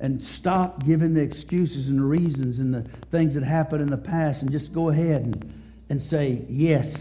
And 0.00 0.22
stop 0.22 0.84
giving 0.84 1.12
the 1.14 1.20
excuses 1.20 1.88
and 1.88 1.98
the 1.98 2.04
reasons 2.04 2.60
and 2.60 2.72
the 2.72 2.82
things 3.10 3.34
that 3.34 3.42
happened 3.42 3.82
in 3.82 3.88
the 3.88 3.96
past 3.96 4.42
and 4.42 4.50
just 4.50 4.72
go 4.72 4.90
ahead 4.90 5.22
and, 5.22 5.62
and 5.88 6.00
say, 6.00 6.44
Yes, 6.48 6.94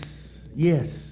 yes. 0.56 1.04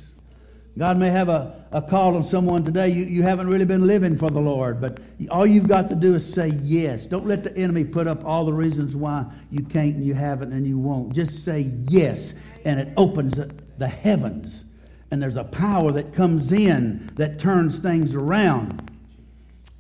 God 0.78 0.98
may 0.98 1.10
have 1.10 1.30
a, 1.30 1.66
a 1.72 1.82
call 1.82 2.16
on 2.16 2.24
someone 2.24 2.64
today. 2.64 2.90
You, 2.90 3.06
you 3.06 3.24
haven't 3.24 3.48
really 3.48 3.66
been 3.66 3.88
living 3.88 4.18
for 4.18 4.30
the 4.30 4.42
Lord, 4.42 4.82
but 4.82 5.00
all 5.32 5.46
you've 5.46 5.70
got 5.70 5.88
to 5.90 5.96
do 5.96 6.16
is 6.16 6.34
say 6.34 6.50
yes. 6.62 7.06
Don't 7.06 7.26
let 7.26 7.44
the 7.44 7.56
enemy 7.58 7.86
put 7.86 8.08
up 8.08 8.26
all 8.26 8.46
the 8.46 8.54
reasons 8.54 8.96
why 8.96 9.26
you 9.52 9.64
can't 9.64 9.96
and 9.96 10.04
you 10.04 10.14
haven't 10.14 10.52
and 10.52 10.68
you 10.68 10.78
won't. 10.78 11.14
Just 11.14 11.46
say 11.46 11.72
yes, 11.88 12.34
and 12.66 12.80
it 12.80 12.90
opens 12.98 13.40
the 13.78 13.88
heavens 13.88 14.66
and 15.12 15.22
there's 15.22 15.38
a 15.38 15.44
power 15.44 15.92
that 15.92 16.14
comes 16.14 16.52
in 16.52 17.10
that 17.16 17.40
turns 17.40 17.80
things 17.80 18.16
around. 18.16 18.92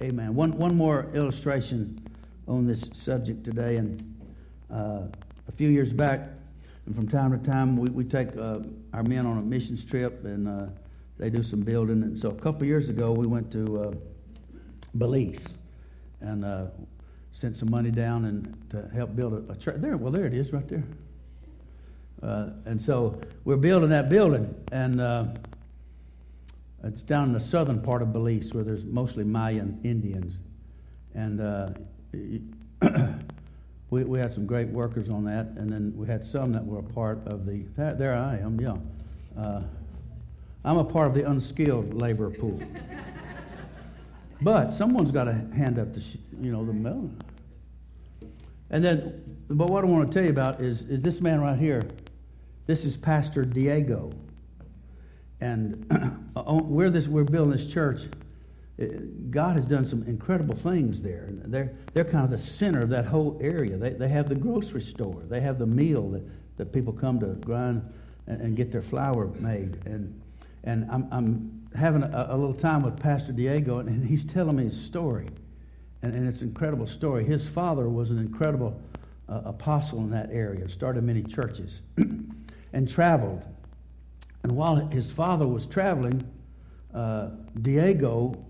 Amen. 0.02 0.36
One, 0.36 0.58
one 0.58 0.76
more 0.76 1.08
illustration 1.14 2.02
on 2.48 2.66
this 2.66 2.90
subject 2.94 3.44
today. 3.44 3.78
And 3.78 4.02
uh, 4.72 5.02
a 5.48 5.52
few 5.56 5.70
years 5.70 5.92
back, 5.92 6.30
and 6.86 6.96
from 6.96 7.08
time 7.08 7.38
to 7.38 7.50
time, 7.50 7.76
we, 7.76 7.90
we 7.90 8.04
take 8.04 8.36
uh, 8.38 8.60
our 8.94 9.04
men 9.04 9.26
on 9.26 9.38
a 9.38 9.42
missions 9.42 9.84
trip 9.84 10.24
and 10.24 10.48
uh, 10.48 10.68
they 11.17 11.30
do 11.30 11.43
some 11.43 11.62
building. 11.62 12.04
And 12.04 12.19
so 12.19 12.30
a 12.30 12.36
couple 12.36 12.65
years 12.65 12.89
ago, 12.89 13.12
we 13.12 13.28
went 13.28 13.51
to 13.54 13.82
uh, 13.82 13.91
Belize 14.97 15.45
and 16.21 16.43
uh, 16.43 16.65
sent 17.32 17.58
some 17.58 17.69
money 17.69 17.91
down 17.91 18.25
and 18.25 18.69
to 18.71 18.89
help 18.93 19.15
build 19.15 19.34
a, 19.34 19.51
a 19.51 19.56
church. 19.56 19.75
There, 19.80 19.97
well, 19.97 20.12
there 20.12 20.25
it 20.25 20.34
is 20.34 20.51
right 20.54 20.67
there. 20.67 20.84
Uh, 22.23 22.49
and 22.65 22.82
so 22.82 23.19
we're 23.43 23.58
building 23.58 23.89
that 23.89 24.10
building, 24.10 24.54
and 24.71 24.99
uh, 24.99 25.25
it's 26.84 27.04
down 27.04 27.25
in 27.25 27.34
the 27.34 27.39
southern 27.39 27.82
part 27.82 28.01
of 28.01 28.13
Belize 28.13 28.54
where 28.54 28.63
there's 28.63 28.86
mostly 28.86 29.23
Mayan 29.23 29.80
Indians. 29.84 30.38
And 31.13 31.41
uh, 31.41 31.69
we, 33.89 34.04
we 34.04 34.17
had 34.17 34.34
some 34.34 34.45
great 34.45 34.69
workers 34.69 35.10
on 35.10 35.25
that, 35.25 35.47
and 35.58 35.69
then 35.69 35.93
we 35.95 36.08
had 36.08 36.25
some 36.25 36.51
that 36.54 36.65
were 36.65 36.80
a 36.80 36.84
part 36.84 37.19
of 37.28 37.45
the. 37.45 37.63
There 37.75 38.15
I 38.15 38.38
am, 38.38 38.60
yeah. 38.60 39.62
Uh, 40.65 40.69
I'm 40.69 40.78
a 40.78 40.84
part 40.84 41.08
of 41.08 41.13
the 41.13 41.30
unskilled 41.30 41.93
labor 41.93 42.30
pool. 42.30 42.60
but 44.41 44.73
someone's 44.73 45.12
got 45.12 45.25
to 45.25 45.34
hand 45.56 45.80
up 45.80 45.93
the, 45.93 46.04
you 46.41 46.51
know, 46.51 46.65
the 46.65 46.73
melon. 46.73 47.17
And 48.69 48.84
then, 48.84 49.38
but 49.49 49.69
what 49.69 49.84
I 49.84 49.88
want 49.88 50.12
to 50.12 50.13
tell 50.13 50.23
you 50.23 50.32
about 50.32 50.60
is, 50.62 50.82
is 50.84 51.01
this 51.01 51.21
man 51.21 51.39
right 51.39 51.58
here. 51.58 51.84
This 52.65 52.84
is 52.84 52.97
Pastor 52.97 53.45
Diego. 53.45 54.12
And 55.39 55.86
where 56.36 56.89
this, 56.89 57.08
we're 57.08 57.23
building 57.23 57.51
this 57.51 57.67
church, 57.67 58.01
God 59.30 59.56
has 59.56 59.65
done 59.65 59.86
some 59.86 60.04
incredible 60.04 60.56
things 60.56 61.01
there. 61.01 61.30
They're, 61.32 61.73
they're 61.93 62.04
kind 62.04 62.25
of 62.25 62.32
the 62.32 62.38
center 62.38 62.82
of 62.82 62.89
that 62.89 63.06
whole 63.06 63.38
area. 63.39 63.78
They, 63.78 63.91
they 63.91 64.10
have 64.10 64.28
the 64.28 64.36
grocery 64.36 64.82
store, 64.82 65.21
they 65.30 65.41
have 65.41 65.60
the 65.60 65.67
meal 65.67 66.10
that, 66.10 66.23
that 66.58 66.73
people 66.73 66.91
come 66.91 67.19
to 67.19 67.28
grind 67.28 67.88
and, 68.28 68.41
and 68.41 68.58
get 68.58 68.71
their 68.71 68.82
flour 68.82 69.28
made. 69.39 69.80
And, 69.86 70.21
and 70.65 70.88
I'm, 70.91 71.08
I'm 71.12 71.67
having 71.75 72.04
a, 72.04 72.28
a, 72.30 72.38
little 72.38 72.54
time 72.54 72.84
with 72.84 72.99
Pastor 72.99 73.32
Diego, 73.32 73.80
and 73.80 74.06
he's 74.06 74.25
telling 74.25 74.56
me 74.56 74.65
his 74.65 74.80
story. 74.80 75.30
And, 76.01 76.15
and 76.15 76.28
it's 76.28 76.41
an 76.41 76.49
incredible 76.49 76.88
story. 76.88 77.23
His 77.23 77.47
father 77.47 77.89
was 77.89 78.12
an 78.12 78.19
incredible 78.19 78.80
uh, 79.30 79.41
apostle 79.45 79.99
in 79.99 80.10
that 80.12 80.30
area, 80.32 80.67
started 80.69 81.04
many 81.04 81.23
churches, 81.23 81.82
and 82.73 82.89
traveled. 82.89 83.43
And 84.43 84.51
while 84.51 84.75
his 84.75 85.12
father 85.12 85.47
was 85.47 85.65
traveling, 85.65 86.23
uh, 86.93 87.30
Diego 87.62 88.45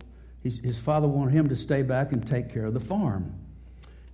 his, 0.45 0.59
his 0.59 0.77
father 0.77 1.07
wanted 1.07 1.33
him 1.33 1.49
to 1.49 1.55
stay 1.55 1.81
back 1.81 2.11
and 2.11 2.25
take 2.25 2.53
care 2.53 2.65
of 2.65 2.75
the 2.75 2.79
farm. 2.79 3.33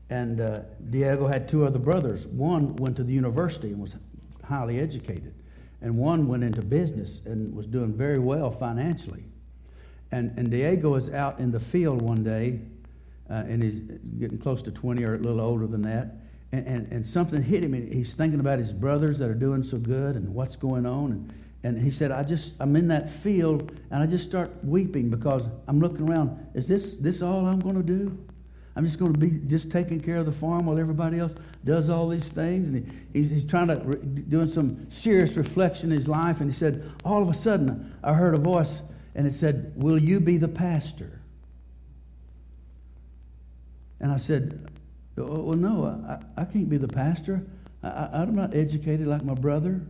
And 0.10 0.40
uh, 0.40 0.62
Diego 0.90 1.28
had 1.28 1.50
two 1.50 1.66
other 1.66 1.78
brothers. 1.78 2.26
One 2.26 2.74
went 2.78 2.96
to 2.96 3.04
the 3.04 3.12
university 3.12 3.68
and 3.68 3.82
was 3.82 3.98
highly 4.42 4.80
educated, 4.80 5.34
and 5.82 5.98
one 5.98 6.28
went 6.28 6.44
into 6.44 6.62
business 6.62 7.22
and 7.26 7.54
was 7.56 7.66
doing 7.66 7.94
very 7.94 8.20
well 8.20 8.52
financially. 8.52 9.24
And, 10.12 10.34
and 10.38 10.52
Diego 10.52 10.96
is 10.96 11.10
out 11.10 11.40
in 11.40 11.52
the 11.52 11.60
field 11.60 12.02
one 12.02 12.24
day, 12.24 12.60
uh, 13.30 13.44
and 13.48 13.64
he's 13.64 13.80
getting 14.20 14.38
close 14.38 14.62
to 14.64 14.72
20 14.72 15.04
or 15.04 15.16
a 15.16 15.18
little 15.18 15.42
older 15.42 15.68
than 15.68 15.82
that. 15.84 16.18
And, 16.52 16.68
and, 16.68 16.92
and 16.92 17.06
something 17.06 17.42
hit 17.42 17.64
him, 17.64 17.74
he's 17.74 18.14
thinking 18.14 18.42
about 18.42 18.60
his 18.60 18.74
brothers 18.74 19.18
that 19.20 19.30
are 19.30 19.36
doing 19.36 19.64
so 19.64 19.78
good 19.78 20.16
and 20.16 20.34
what's 20.34 20.58
going 20.58 20.86
on. 20.86 21.12
And, 21.12 21.34
and 21.64 21.82
he 21.82 21.92
said, 21.92 22.12
I 22.12 22.24
just, 22.24 22.54
I'm 22.60 22.76
in 22.76 22.88
that 22.90 23.10
field, 23.10 23.72
and 23.90 24.04
I 24.04 24.06
just 24.06 24.26
start 24.26 24.52
weeping 24.64 25.10
because 25.10 25.44
I'm 25.68 25.80
looking 25.80 26.10
around. 26.10 26.46
Is 26.54 26.68
this, 26.68 26.96
this 27.00 27.22
all 27.22 27.46
I'm 27.46 27.60
going 27.60 27.76
to 27.76 27.84
do? 27.84 28.18
I'm 28.76 28.86
just 28.86 29.00
going 29.00 29.14
to 29.14 29.20
be 29.20 29.32
just 29.48 29.70
taking 29.70 30.00
care 30.00 30.18
of 30.18 30.26
the 30.26 30.32
farm 30.32 30.66
while 30.66 30.80
everybody 30.80 31.20
else 31.20 31.34
does 31.66 31.90
all 31.90 32.08
these 32.08 32.30
things. 32.30 32.70
And 32.70 32.86
he, 33.14 33.20
he's, 33.20 33.30
he's 33.30 33.46
trying 33.46 33.68
to, 33.68 33.78
doing 33.98 34.48
some 34.48 34.90
serious 34.90 35.34
reflection 35.34 35.92
in 35.92 35.98
his 35.98 36.08
life. 36.08 36.40
And 36.40 36.52
he 36.52 36.58
said, 36.58 36.90
All 37.04 37.22
of 37.22 37.30
a 37.30 37.34
sudden, 37.34 37.94
I 38.04 38.14
heard 38.14 38.34
a 38.34 38.40
voice, 38.40 38.82
and 39.14 39.28
it 39.28 39.34
said, 39.34 39.74
Will 39.76 39.98
you 39.98 40.20
be 40.20 40.38
the 40.38 40.48
pastor? 40.48 41.22
And 44.00 44.12
I 44.12 44.18
said, 44.18 44.68
oh, 45.18 45.24
oh 45.24 45.42
Well, 45.42 45.58
no, 45.58 45.86
I, 46.08 46.42
I 46.42 46.46
can't 46.46 46.70
be 46.70 46.78
the 46.78 46.88
pastor. 46.88 47.46
I, 47.84 48.10
I'm 48.14 48.36
not 48.36 48.56
educated 48.56 49.08
like 49.08 49.24
my 49.24 49.36
brother. 49.36 49.82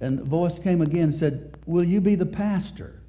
And 0.00 0.18
the 0.18 0.24
voice 0.24 0.58
came 0.58 0.80
again 0.80 1.04
and 1.04 1.14
said, 1.14 1.56
Will 1.66 1.84
you 1.84 2.00
be 2.00 2.14
the 2.14 2.26
pastor? 2.26 3.00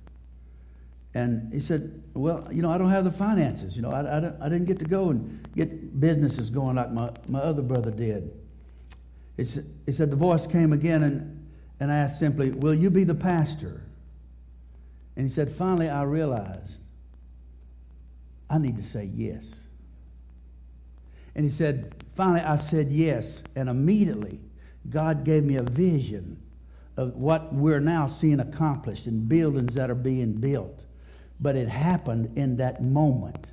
And 1.13 1.51
he 1.51 1.59
said, 1.59 2.03
Well, 2.13 2.47
you 2.51 2.61
know, 2.61 2.71
I 2.71 2.77
don't 2.77 2.89
have 2.89 3.03
the 3.03 3.11
finances. 3.11 3.75
You 3.75 3.81
know, 3.81 3.91
I, 3.91 4.01
I, 4.01 4.45
I 4.45 4.49
didn't 4.49 4.65
get 4.65 4.79
to 4.79 4.85
go 4.85 5.09
and 5.09 5.47
get 5.55 5.99
businesses 5.99 6.49
going 6.49 6.75
like 6.75 6.91
my, 6.91 7.09
my 7.27 7.39
other 7.39 7.61
brother 7.61 7.91
did. 7.91 8.31
He 9.37 9.43
said, 9.43 9.65
he 9.85 9.91
said, 9.91 10.11
The 10.11 10.15
voice 10.15 10.45
came 10.45 10.73
again 10.73 11.03
and, 11.03 11.47
and 11.79 11.91
asked 11.91 12.19
simply, 12.19 12.51
Will 12.51 12.73
you 12.73 12.89
be 12.89 13.03
the 13.03 13.15
pastor? 13.15 13.83
And 15.15 15.27
he 15.27 15.33
said, 15.33 15.51
Finally, 15.51 15.89
I 15.89 16.03
realized 16.03 16.79
I 18.49 18.57
need 18.57 18.77
to 18.77 18.83
say 18.83 19.09
yes. 19.13 19.43
And 21.35 21.43
he 21.43 21.51
said, 21.51 21.95
Finally, 22.15 22.41
I 22.41 22.57
said 22.57 22.91
yes. 22.91 23.43
And 23.55 23.67
immediately, 23.69 24.39
God 24.89 25.23
gave 25.23 25.43
me 25.43 25.55
a 25.55 25.63
vision 25.63 26.37
of 26.97 27.15
what 27.15 27.53
we're 27.53 27.79
now 27.79 28.07
seeing 28.07 28.39
accomplished 28.39 29.07
in 29.07 29.25
buildings 29.25 29.73
that 29.75 29.89
are 29.89 29.95
being 29.95 30.33
built. 30.33 30.83
But 31.39 31.55
it 31.55 31.69
happened 31.69 32.37
in 32.37 32.57
that 32.57 32.83
moment, 32.83 33.47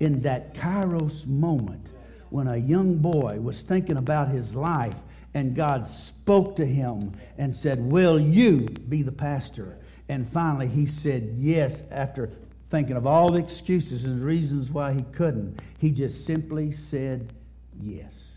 in 0.00 0.22
that 0.22 0.54
kairos 0.54 1.26
moment, 1.26 1.88
when 2.30 2.48
a 2.48 2.56
young 2.56 2.96
boy 2.96 3.38
was 3.40 3.62
thinking 3.62 3.96
about 3.96 4.28
his 4.28 4.54
life 4.54 4.96
and 5.34 5.54
God 5.54 5.88
spoke 5.88 6.56
to 6.56 6.66
him 6.66 7.12
and 7.38 7.54
said, 7.54 7.78
Will 7.80 8.18
you 8.18 8.60
be 8.88 9.02
the 9.02 9.12
pastor? 9.12 9.78
And 10.08 10.28
finally 10.28 10.68
he 10.68 10.86
said 10.86 11.34
yes 11.36 11.82
after 11.90 12.30
thinking 12.70 12.96
of 12.96 13.06
all 13.06 13.30
the 13.30 13.38
excuses 13.38 14.04
and 14.04 14.22
reasons 14.24 14.70
why 14.70 14.92
he 14.92 15.02
couldn't. 15.12 15.60
He 15.78 15.90
just 15.90 16.26
simply 16.26 16.72
said 16.72 17.32
yes. 17.80 18.36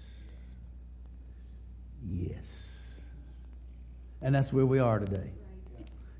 Yes. 2.09 2.45
And 4.21 4.33
that's 4.33 4.53
where 4.53 4.65
we 4.65 4.79
are 4.79 4.99
today. 4.99 5.31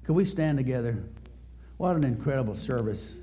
Can 0.04 0.16
we 0.16 0.26
stand 0.26 0.58
together? 0.58 1.04
What 1.78 1.96
an 1.96 2.06
incredible 2.06 2.56
service. 2.56 3.16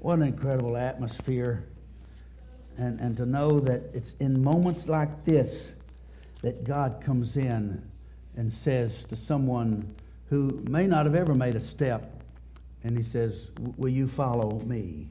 What 0.00 0.14
an 0.14 0.22
incredible 0.22 0.76
atmosphere. 0.76 1.64
And, 2.76 3.00
and 3.00 3.16
to 3.16 3.24
know 3.24 3.60
that 3.60 3.82
it's 3.94 4.14
in 4.20 4.42
moments 4.42 4.88
like 4.88 5.24
this 5.24 5.74
that 6.42 6.64
God 6.64 7.00
comes 7.00 7.38
in 7.38 7.82
and 8.36 8.52
says 8.52 9.04
to 9.04 9.16
someone 9.16 9.94
who 10.28 10.62
may 10.68 10.86
not 10.86 11.06
have 11.06 11.14
ever 11.14 11.34
made 11.34 11.54
a 11.54 11.60
step, 11.60 12.22
and 12.82 12.96
he 12.96 13.02
says, 13.02 13.50
Will 13.78 13.88
you 13.88 14.06
follow 14.06 14.60
me? 14.66 15.08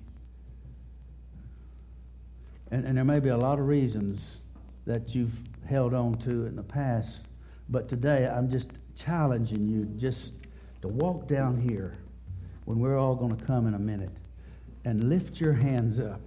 And, 2.69 2.85
and 2.85 2.97
there 2.97 3.05
may 3.05 3.19
be 3.19 3.29
a 3.29 3.37
lot 3.37 3.57
of 3.57 3.67
reasons 3.67 4.37
that 4.85 5.15
you've 5.15 5.33
held 5.65 5.93
on 5.93 6.15
to 6.19 6.45
in 6.45 6.55
the 6.55 6.63
past, 6.63 7.21
but 7.69 7.87
today 7.87 8.27
I'm 8.27 8.51
just 8.51 8.69
challenging 8.95 9.67
you 9.67 9.85
just 9.97 10.33
to 10.81 10.87
walk 10.87 11.27
down 11.27 11.57
here 11.57 11.97
when 12.65 12.79
we're 12.79 12.97
all 12.97 13.15
going 13.15 13.35
to 13.35 13.45
come 13.45 13.67
in 13.67 13.73
a 13.73 13.79
minute 13.79 14.11
and 14.85 15.09
lift 15.09 15.39
your 15.39 15.53
hands 15.53 15.99
up 15.99 16.21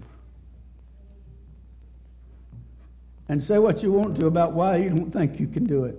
and 3.28 3.42
say 3.42 3.58
what 3.58 3.82
you 3.82 3.92
want 3.92 4.16
to 4.16 4.26
about 4.26 4.52
why 4.52 4.76
you 4.76 4.90
don't 4.90 5.10
think 5.10 5.40
you 5.40 5.46
can 5.46 5.64
do 5.64 5.84
it. 5.84 5.96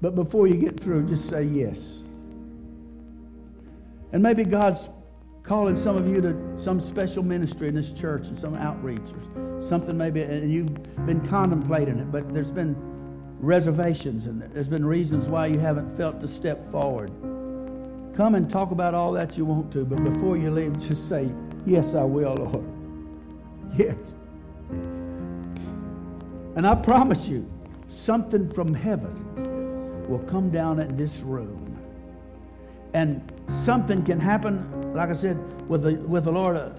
But 0.00 0.14
before 0.14 0.46
you 0.46 0.54
get 0.54 0.78
through, 0.78 1.08
just 1.08 1.28
say 1.28 1.42
yes. 1.44 1.80
And 4.12 4.22
maybe 4.22 4.44
God's 4.44 4.88
calling 5.42 5.76
some 5.76 5.96
of 5.96 6.08
you 6.08 6.20
to 6.20 6.60
some 6.60 6.80
special 6.80 7.22
ministry 7.22 7.68
in 7.68 7.74
this 7.74 7.92
church 7.92 8.26
and 8.28 8.38
some 8.38 8.54
outreach 8.56 9.00
or 9.36 9.62
something 9.62 9.96
maybe, 9.96 10.22
and 10.22 10.52
you've 10.52 11.06
been 11.06 11.26
contemplating 11.26 11.98
it, 11.98 12.10
but 12.10 12.28
there's 12.34 12.50
been 12.50 12.76
reservations 13.40 14.26
and 14.26 14.42
there's 14.42 14.68
been 14.68 14.84
reasons 14.84 15.28
why 15.28 15.46
you 15.46 15.58
haven't 15.58 15.96
felt 15.96 16.20
to 16.20 16.28
step 16.28 16.70
forward. 16.70 17.10
Come 18.16 18.34
and 18.34 18.48
talk 18.48 18.70
about 18.70 18.94
all 18.94 19.12
that 19.12 19.36
you 19.36 19.44
want 19.44 19.70
to, 19.72 19.84
but 19.84 20.02
before 20.02 20.36
you 20.36 20.50
leave, 20.50 20.78
just 20.78 21.08
say, 21.08 21.30
Yes, 21.66 21.94
I 21.94 22.04
will, 22.04 22.34
Lord. 22.34 22.64
Yes. 23.76 23.96
And 26.56 26.66
I 26.66 26.74
promise 26.74 27.26
you, 27.28 27.46
something 27.88 28.48
from 28.48 28.72
heaven 28.72 30.08
will 30.08 30.20
come 30.20 30.50
down 30.50 30.80
in 30.80 30.96
this 30.96 31.18
room. 31.18 31.76
And 32.94 33.20
something 33.64 34.02
can 34.02 34.18
happen, 34.18 34.94
like 34.94 35.10
I 35.10 35.14
said, 35.14 35.36
with 35.68 35.82
the, 35.82 35.96
with 35.96 36.24
the 36.24 36.32
Lord, 36.32 36.56
a, 36.56 36.74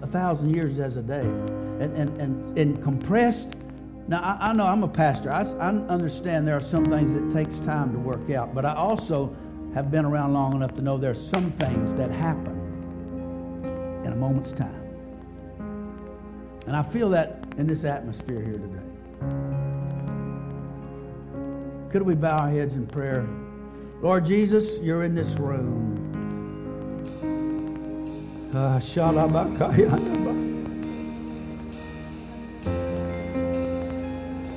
a 0.00 0.06
thousand 0.06 0.54
years 0.54 0.80
as 0.80 0.96
a 0.96 1.02
day. 1.02 1.20
And, 1.20 1.94
and, 1.94 2.20
and, 2.20 2.58
and 2.58 2.82
compressed 2.82 3.50
now, 4.10 4.22
I, 4.22 4.48
I, 4.48 4.52
know 4.54 4.66
I'm 4.66 4.82
a 4.82 4.88
pastor. 4.88 5.32
I, 5.32 5.42
I 5.42 5.68
understand 5.68 6.48
there 6.48 6.56
are 6.56 6.60
some 6.60 6.84
things 6.84 7.14
that 7.14 7.30
takes 7.32 7.60
time 7.60 7.92
to 7.92 7.98
work 7.98 8.28
out, 8.30 8.52
but 8.52 8.64
I 8.64 8.74
also 8.74 9.36
have 9.74 9.90
been 9.90 10.04
around 10.04 10.32
long 10.32 10.54
enough 10.54 10.74
to 10.74 10.82
know 10.82 10.98
there 10.98 11.10
are 11.10 11.14
some 11.14 11.52
things 11.52 11.94
that 11.94 12.10
happen 12.10 12.56
in 14.04 14.12
a 14.12 14.16
moment's 14.16 14.52
time. 14.52 14.76
And 16.66 16.76
I 16.76 16.82
feel 16.82 17.10
that 17.10 17.44
in 17.56 17.66
this 17.66 17.84
atmosphere 17.84 18.40
here 18.40 18.58
today. 18.58 18.80
Could 21.90 22.02
we 22.02 22.14
bow 22.14 22.36
our 22.36 22.50
heads 22.50 22.74
in 22.76 22.86
prayer? 22.86 23.26
Lord 24.00 24.24
Jesus, 24.24 24.78
you're 24.80 25.04
in 25.04 25.14
this 25.14 25.30
room. 25.34 25.96
Uh, 28.54 28.80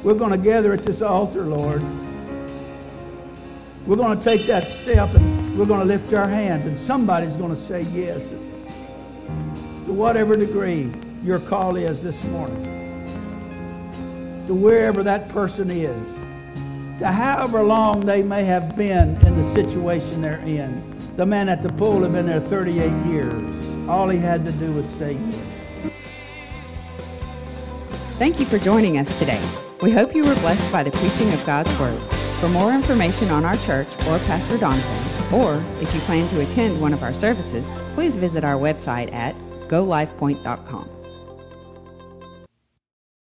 We're 0.04 0.16
going 0.16 0.32
to 0.32 0.38
gather 0.38 0.74
at 0.74 0.86
this 0.86 1.02
altar, 1.02 1.44
Lord. 1.44 1.82
We're 3.86 3.98
going 3.98 4.18
to 4.18 4.24
take 4.24 4.48
that 4.48 4.70
step 4.70 5.14
and 5.14 5.60
we're 5.60 5.66
going 5.66 5.82
to 5.82 5.86
lift 5.86 6.14
our 6.14 6.28
hands, 6.28 6.66
and 6.66 6.80
somebody's 6.80 7.36
going 7.36 7.54
to 7.54 7.62
say 7.62 7.82
yes 7.94 8.30
to 8.30 9.92
whatever 9.92 10.36
degree 10.36 10.90
your 11.22 11.40
call 11.40 11.76
is 11.76 12.02
this 12.02 12.24
morning, 12.26 12.64
to 14.48 14.54
wherever 14.54 15.04
that 15.04 15.28
person 15.30 15.70
is, 15.70 17.00
to 17.00 17.08
however 17.08 17.62
long 17.62 18.00
they 18.00 18.24
may 18.24 18.46
have 18.46 18.78
been 18.78 19.18
in 19.26 19.42
the 19.42 19.54
situation 19.54 20.22
they're 20.22 20.38
in. 20.40 20.82
The 21.18 21.26
man 21.26 21.50
at 21.50 21.62
the 21.62 21.70
pool 21.74 22.04
had 22.04 22.14
been 22.14 22.26
there 22.26 22.40
38 22.40 22.90
years. 23.06 23.90
All 23.90 24.08
he 24.08 24.18
had 24.18 24.46
to 24.46 24.52
do 24.54 24.72
was 24.72 24.86
say 24.92 25.18
yes. 25.30 25.42
Thank 28.18 28.40
you 28.40 28.46
for 28.46 28.58
joining 28.58 28.98
us 28.98 29.20
today. 29.20 29.44
We 29.82 29.92
hope 29.92 30.16
you 30.16 30.24
were 30.24 30.36
blessed 30.36 30.72
by 30.72 30.84
the 30.84 30.92
preaching 30.92 31.34
of 31.34 31.46
God's 31.46 31.78
Word. 31.78 32.02
For 32.44 32.50
more 32.50 32.74
information 32.74 33.30
on 33.30 33.46
our 33.46 33.56
church 33.56 33.88
or 34.06 34.20
Pastor 34.28 34.58
Donovan, 34.58 35.34
or 35.34 35.64
if 35.82 35.94
you 35.96 36.02
plan 36.02 36.28
to 36.28 36.42
attend 36.42 36.82
one 36.82 36.94
of 36.94 37.02
our 37.02 37.14
services, 37.14 37.66
please 37.94 38.18
visit 38.18 38.44
our 38.44 38.56
website 38.56 39.14
at 39.14 39.34
golifepoint.com. 39.70 40.93